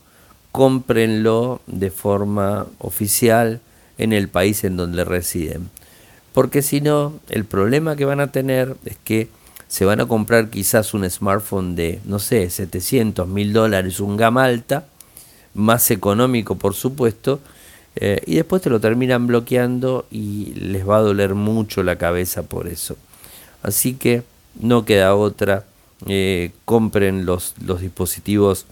cómprenlo 0.52 1.60
de 1.66 1.90
forma 1.90 2.66
oficial 2.78 3.60
en 3.98 4.14
el 4.14 4.28
país 4.28 4.64
en 4.64 4.78
donde 4.78 5.04
residen. 5.04 5.68
Porque 6.32 6.62
si 6.62 6.80
no, 6.80 7.12
el 7.28 7.44
problema 7.44 7.94
que 7.94 8.06
van 8.06 8.20
a 8.20 8.32
tener 8.32 8.74
es 8.86 8.96
que 9.04 9.28
se 9.68 9.84
van 9.84 10.00
a 10.00 10.06
comprar 10.06 10.48
quizás 10.48 10.94
un 10.94 11.08
smartphone 11.10 11.74
de, 11.74 12.00
no 12.06 12.18
sé, 12.20 12.48
700 12.48 13.28
mil 13.28 13.52
dólares, 13.52 14.00
un 14.00 14.16
gama 14.16 14.44
alta, 14.44 14.86
más 15.52 15.90
económico 15.90 16.54
por 16.54 16.72
supuesto, 16.72 17.40
eh, 17.96 18.20
y 18.26 18.36
después 18.36 18.62
te 18.62 18.70
lo 18.70 18.80
terminan 18.80 19.26
bloqueando 19.26 20.06
y 20.10 20.54
les 20.54 20.88
va 20.88 20.96
a 20.96 21.02
doler 21.02 21.34
mucho 21.34 21.82
la 21.82 21.96
cabeza 21.96 22.42
por 22.42 22.68
eso. 22.68 22.96
Así 23.62 23.94
que 23.94 24.22
no 24.60 24.84
queda 24.84 25.14
otra 25.14 25.64
eh, 26.08 26.50
compren 26.64 27.26
los, 27.26 27.54
los 27.64 27.80
dispositivos 27.80 28.66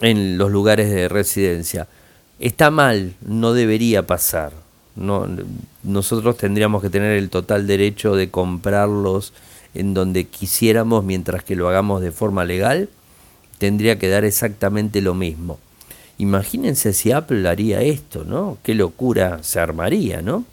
en 0.00 0.36
los 0.36 0.50
lugares 0.50 0.90
de 0.90 1.08
residencia. 1.08 1.88
Está 2.38 2.70
mal, 2.70 3.14
no 3.24 3.54
debería 3.54 4.06
pasar. 4.06 4.52
No, 4.96 5.26
nosotros 5.82 6.36
tendríamos 6.36 6.82
que 6.82 6.90
tener 6.90 7.16
el 7.16 7.30
total 7.30 7.66
derecho 7.66 8.14
de 8.14 8.30
comprarlos 8.30 9.32
en 9.74 9.94
donde 9.94 10.24
quisiéramos, 10.24 11.02
mientras 11.02 11.42
que 11.42 11.56
lo 11.56 11.68
hagamos 11.68 12.00
de 12.00 12.12
forma 12.12 12.44
legal, 12.44 12.88
tendría 13.58 13.98
que 13.98 14.08
dar 14.08 14.24
exactamente 14.24 15.00
lo 15.00 15.14
mismo. 15.14 15.58
Imagínense 16.18 16.92
si 16.92 17.10
Apple 17.12 17.48
haría 17.48 17.82
esto, 17.82 18.24
¿no? 18.24 18.58
Qué 18.62 18.74
locura 18.74 19.42
se 19.42 19.58
armaría, 19.58 20.22
¿no? 20.22 20.44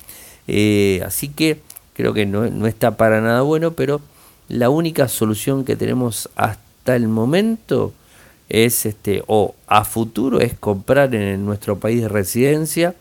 Eh, 0.48 1.02
así 1.06 1.30
que 1.30 1.60
creo 1.94 2.14
que 2.14 2.26
no, 2.26 2.46
está 2.66 2.98
para 2.98 3.22
nada 3.22 3.42
bueno, 3.42 3.72
pero 3.72 4.02
la 4.48 4.70
única 4.70 5.08
solución 5.08 5.64
que 5.64 5.76
tenemos 5.76 6.30
hasta 6.36 6.96
el 6.96 7.08
momento 7.08 7.94
es 8.50 8.86
este 8.86 9.24
o 9.28 9.56
a 9.68 9.86
futuro 9.86 10.42
es 10.42 10.54
comprar 10.58 11.14
en 11.16 11.46
nuestro 11.46 11.80
país 11.80 12.02
de 12.02 12.10
residencia 12.10 12.96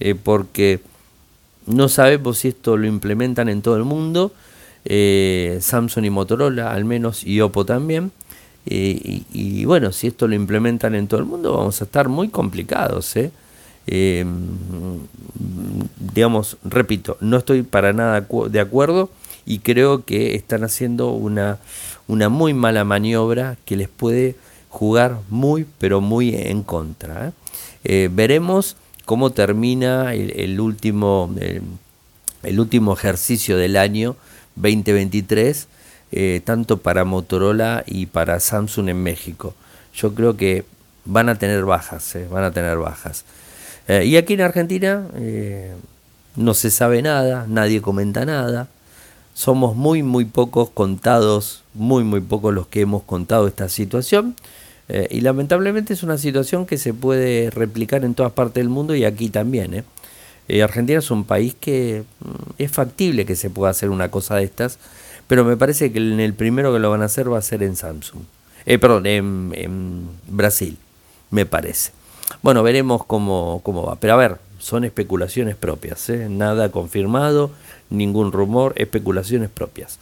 eh, 0.00 0.14
porque 0.14 0.80
no 1.66 1.88
sabemos 1.90 2.38
si 2.38 2.48
esto 2.48 2.76
lo 2.78 2.86
implementan 2.86 3.50
en 3.50 3.60
todo 3.60 3.76
el 3.76 3.84
mundo 3.84 4.32
eh, 4.86 5.58
Samsung 5.60 6.06
y 6.06 6.10
Motorola 6.10 6.72
al 6.72 6.86
menos 6.86 7.22
y 7.22 7.42
Oppo 7.42 7.66
también 7.66 8.12
eh, 8.70 9.22
y, 9.32 9.64
bueno 9.64 9.92
si 9.92 10.06
esto 10.06 10.28
lo 10.28 10.34
implementan 10.34 10.94
en 10.94 11.08
todo 11.08 11.20
el 11.20 11.26
mundo 11.26 11.56
vamos 11.56 11.80
a 11.80 11.84
estar 11.84 12.08
muy 12.08 12.28
complicados 12.28 13.14
digamos 16.14 16.56
repito 16.64 17.16
no 17.20 17.38
estoy 17.38 17.62
para 17.62 17.92
nada 17.92 18.26
de 18.50 18.60
acuerdo 18.60 19.10
y 19.48 19.60
creo 19.60 20.04
que 20.04 20.34
están 20.34 20.62
haciendo 20.62 21.12
una, 21.12 21.58
una 22.06 22.28
muy 22.28 22.52
mala 22.52 22.84
maniobra 22.84 23.56
que 23.64 23.76
les 23.76 23.88
puede 23.88 24.36
jugar 24.68 25.20
muy 25.30 25.66
pero 25.78 26.02
muy 26.02 26.34
en 26.34 26.62
contra. 26.62 27.28
¿eh? 27.28 27.32
Eh, 27.84 28.08
veremos 28.12 28.76
cómo 29.06 29.30
termina 29.30 30.12
el, 30.12 30.60
último, 30.60 31.34
el, 32.42 32.60
último 32.60 32.92
ejercicio 32.92 33.56
del 33.56 33.78
año 33.78 34.16
2023, 34.56 35.66
eh, 36.12 36.40
tanto 36.44 36.78
para 36.78 37.04
Motorola 37.04 37.84
y 37.86 38.06
para 38.06 38.40
Samsung 38.40 38.88
en 38.88 39.02
México. 39.02 39.54
Yo 39.94 40.14
creo 40.14 40.36
que 40.36 40.64
van 41.04 41.28
a 41.28 41.36
tener 41.36 41.64
bajas, 41.64 42.16
van 42.30 42.44
a 42.44 42.50
tener 42.50 42.78
bajas. 42.78 43.24
y 43.88 44.16
aquí 44.16 44.34
en 44.34 44.42
Argentina 44.42 45.06
no 46.36 46.54
se 46.54 46.70
sabe 46.70 47.00
nada, 47.00 47.46
nadie 47.48 47.80
comenta 47.80 48.26
nada 48.26 48.68
somos 49.38 49.76
muy, 49.76 50.02
muy 50.02 50.24
pocos 50.24 50.68
contados, 50.68 51.62
muy, 51.72 52.02
muy 52.02 52.20
pocos 52.20 52.52
los 52.52 52.66
que 52.66 52.80
hemos 52.80 53.04
contado 53.04 53.46
esta 53.46 53.68
situación. 53.68 54.34
Eh, 54.88 55.06
y 55.12 55.20
lamentablemente 55.20 55.92
es 55.92 56.02
una 56.02 56.18
situación 56.18 56.66
que 56.66 56.76
se 56.76 56.92
puede 56.92 57.48
replicar 57.50 58.04
en 58.04 58.14
todas 58.14 58.32
partes 58.32 58.54
del 58.54 58.68
mundo 58.68 58.96
y 58.96 59.04
aquí 59.04 59.28
también. 59.28 59.74
¿eh? 59.74 59.84
Eh, 60.48 60.64
Argentina 60.64 60.98
es 60.98 61.12
un 61.12 61.22
país 61.22 61.54
que 61.54 62.02
mm, 62.18 62.50
es 62.58 62.72
factible 62.72 63.26
que 63.26 63.36
se 63.36 63.48
pueda 63.48 63.70
hacer 63.70 63.90
una 63.90 64.10
cosa 64.10 64.34
de 64.34 64.42
estas, 64.42 64.80
pero 65.28 65.44
me 65.44 65.56
parece 65.56 65.92
que 65.92 65.98
en 65.98 66.18
el 66.18 66.34
primero 66.34 66.72
que 66.72 66.80
lo 66.80 66.90
van 66.90 67.02
a 67.02 67.04
hacer 67.04 67.32
va 67.32 67.38
a 67.38 67.42
ser 67.42 67.62
en 67.62 67.76
Samsung. 67.76 68.22
perdón, 68.64 69.06
en, 69.06 70.08
Brasil, 70.26 70.76
me 71.30 71.46
parece. 71.46 71.92
Bueno, 72.42 72.64
veremos 72.64 73.04
cómo, 73.04 73.60
cómo 73.62 73.84
va. 73.84 73.96
Pero 73.96 74.14
a 74.14 74.16
ver, 74.16 74.38
son 74.58 74.84
especulaciones 74.84 75.54
propias, 75.54 76.10
nada 76.28 76.70
confirmado 76.70 77.52
ningún 77.90 78.32
rumor, 78.32 78.72
especulaciones 78.76 79.48
propias. 79.48 79.98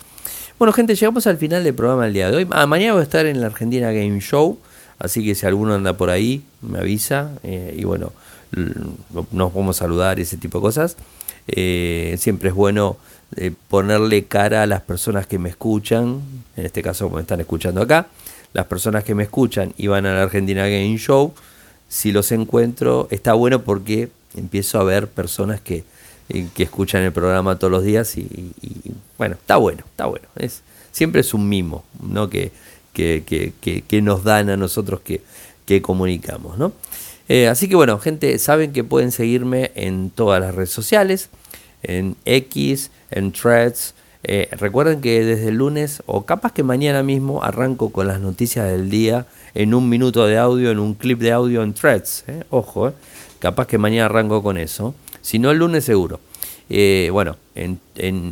Bueno, 0.59 0.73
gente, 0.73 0.95
llegamos 0.95 1.27
al 1.27 1.37
final 1.37 1.65
del 1.65 1.75
programa 1.75 2.05
del 2.05 2.15
día 2.15 2.31
de 2.31 2.37
hoy. 2.39 2.47
Ah, 2.51 2.67
mañana 2.67 2.93
voy 2.93 3.01
a 3.01 3.05
estar 3.05 3.27
en 3.27 3.41
la 3.41 3.47
Argentina 3.49 3.93
Game 3.93 4.21
Show, 4.21 4.59
así 4.99 5.25
que 5.25 5.35
si 5.35 5.47
alguno 5.47 5.75
anda 5.75 5.97
por 5.97 6.11
ahí, 6.11 6.43
me 6.63 6.79
avisa. 6.79 7.31
Eh, 7.43 7.75
y 7.79 7.85
bueno, 7.85 8.13
nos 9.33 9.53
a 9.55 9.73
saludar 9.73 10.19
y 10.19 10.23
ese 10.23 10.37
tipo 10.37 10.59
de 10.59 10.63
cosas. 10.63 10.97
Eh, 11.49 12.17
siempre 12.19 12.49
es 12.49 12.55
bueno 12.55 12.97
eh, 12.97 13.01
ponerle 13.69 14.25
cara 14.25 14.63
a 14.63 14.67
las 14.67 14.83
personas 14.83 15.27
que 15.27 15.39
me 15.39 15.49
escuchan, 15.49 16.21
en 16.57 16.67
este 16.67 16.83
caso 16.83 17.11
me 17.11 17.21
están 17.21 17.41
escuchando 17.41 17.83
acá, 17.83 18.09
las 18.53 18.67
personas 18.67 19.05
que 19.05 19.15
me 19.15 19.25
escuchan 19.25 19.75
y 19.77 19.89
van 19.89 20.07
a 20.07 20.15
la 20.15 20.23
Argentina 20.23 20.63
Game 20.67 20.97
Show, 20.99 21.35
si 21.89 22.13
los 22.13 22.33
encuentro, 22.33 23.09
está 23.11 23.35
bueno 23.35 23.63
porque 23.63 24.09
empiezo 24.35 24.81
a 24.81 24.85
ver 24.85 25.09
personas 25.09 25.61
que 25.61 25.85
que 26.55 26.65
escuchan 26.65 27.03
el 27.03 27.13
programa 27.13 27.59
todos 27.59 27.71
los 27.71 27.85
días 27.85 28.17
y, 28.17 28.53
bueno, 29.17 29.37
está 29.37 29.57
bueno, 29.57 29.85
está 29.87 30.07
bueno. 30.07 30.27
Es, 30.37 30.63
siempre 30.91 31.21
es 31.21 31.35
un 31.35 31.49
mimo, 31.49 31.85
¿no? 32.03 32.29
Que, 32.29 32.51
que, 32.93 33.23
que, 33.87 34.03
nos 34.03 34.25
dan 34.25 34.51
a 34.51 34.57
nosotros 34.57 35.01
que, 35.01 35.21
que 35.67 35.83
comunicamos, 35.83 36.59
¿no? 36.59 36.73
Eh, 37.29 37.49
así 37.49 37.69
que 37.69 37.77
bueno, 37.77 37.99
gente, 37.99 38.39
saben 38.39 38.73
que 38.73 38.85
pueden 38.85 39.13
seguirme 39.13 39.73
en 39.75 40.11
todas 40.11 40.41
las 40.41 40.55
redes 40.55 40.71
sociales, 40.71 41.29
en 41.87 42.17
X, 42.25 42.91
en 43.11 43.33
Threads. 43.33 43.95
Eh, 44.25 44.49
recuerden 44.53 45.01
que 45.01 45.25
desde 45.25 45.49
el 45.49 45.57
lunes 45.57 46.03
o 46.07 46.27
capaz 46.27 46.53
que 46.53 46.63
mañana 46.63 47.03
mismo 47.03 47.43
arranco 47.45 47.91
con 47.91 48.09
las 48.09 48.21
noticias 48.21 48.67
del 48.67 48.91
día 48.91 49.27
en 49.55 49.73
un 49.73 49.89
minuto 49.89 50.27
de 50.27 50.37
audio, 50.37 50.71
en 50.71 50.79
un 50.79 50.95
clip 50.95 51.21
de 51.21 51.33
audio 51.33 51.63
en 51.63 51.73
Threads. 51.73 52.25
¿eh? 52.27 52.45
Ojo, 52.51 52.93
capaz 53.39 53.67
que 53.67 53.79
mañana 53.79 54.07
arranco 54.07 54.43
con 54.43 54.59
eso. 54.59 54.95
Si 55.23 55.39
no, 55.39 55.51
el 55.51 55.59
lunes 55.59 55.85
seguro. 55.85 56.21
Eh, 56.69 57.09
bueno, 57.13 57.37
en, 57.55 57.81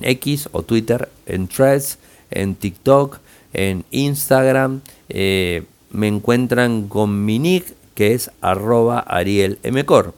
X 0.03 0.49
o 0.53 0.63
Twitter, 0.63 1.09
en 1.27 1.49
Threads, 1.49 1.99
en 2.31 2.55
TikTok, 2.57 3.19
En 3.53 3.85
Instagram 3.93 4.81
eh, 5.09 5.63
me 5.91 6.09
encuentran 6.09 6.89
con 6.89 7.25
mi 7.25 7.39
nick 7.39 7.65
que 7.95 8.15
es 8.15 8.31
arroba 8.41 8.99
arielmcor. 8.99 10.15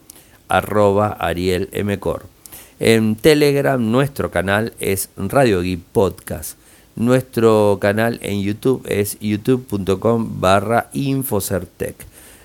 Arroba 0.49 1.09
arielmcor. 1.09 2.36
En 2.79 3.17
Telegram 3.17 3.91
nuestro 3.91 4.31
canal 4.31 4.75
es 4.81 5.09
Radio 5.17 5.63
Geek 5.63 5.81
Podcast. 5.81 6.59
Nuestro 6.95 7.79
canal 7.81 8.19
en 8.23 8.43
YouTube 8.43 8.83
es 8.87 9.17
youtube.com 9.21 10.41
barra 10.41 10.91
infocertec. 10.93 11.97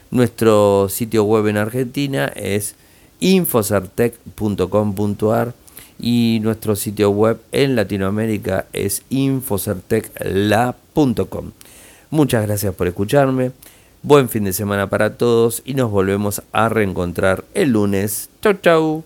Nuestro 0.10 0.88
sitio 0.90 1.26
web 1.26 1.48
en 1.48 1.58
Argentina 1.58 2.28
es 2.28 2.76
infocertec.com.ar 3.20 5.54
y 6.00 6.40
nuestro 6.42 6.78
sitio 6.78 7.10
web 7.12 7.42
en 7.52 7.76
Latinoamérica 7.76 8.68
es 8.72 9.04
infocertecla.com. 9.10 11.52
Muchas 12.10 12.46
gracias 12.46 12.74
por 12.74 12.88
escucharme. 12.88 13.52
Buen 14.02 14.30
fin 14.30 14.46
de 14.46 14.54
semana 14.54 14.90
para 14.90 15.18
todos 15.18 15.62
y 15.66 15.74
nos 15.76 15.92
volvemos 15.92 16.42
a 16.54 16.70
reencontrar 16.70 17.44
el 17.54 17.72
lunes. 17.72 18.30
Chau 18.42 18.54
chau. 18.54 19.04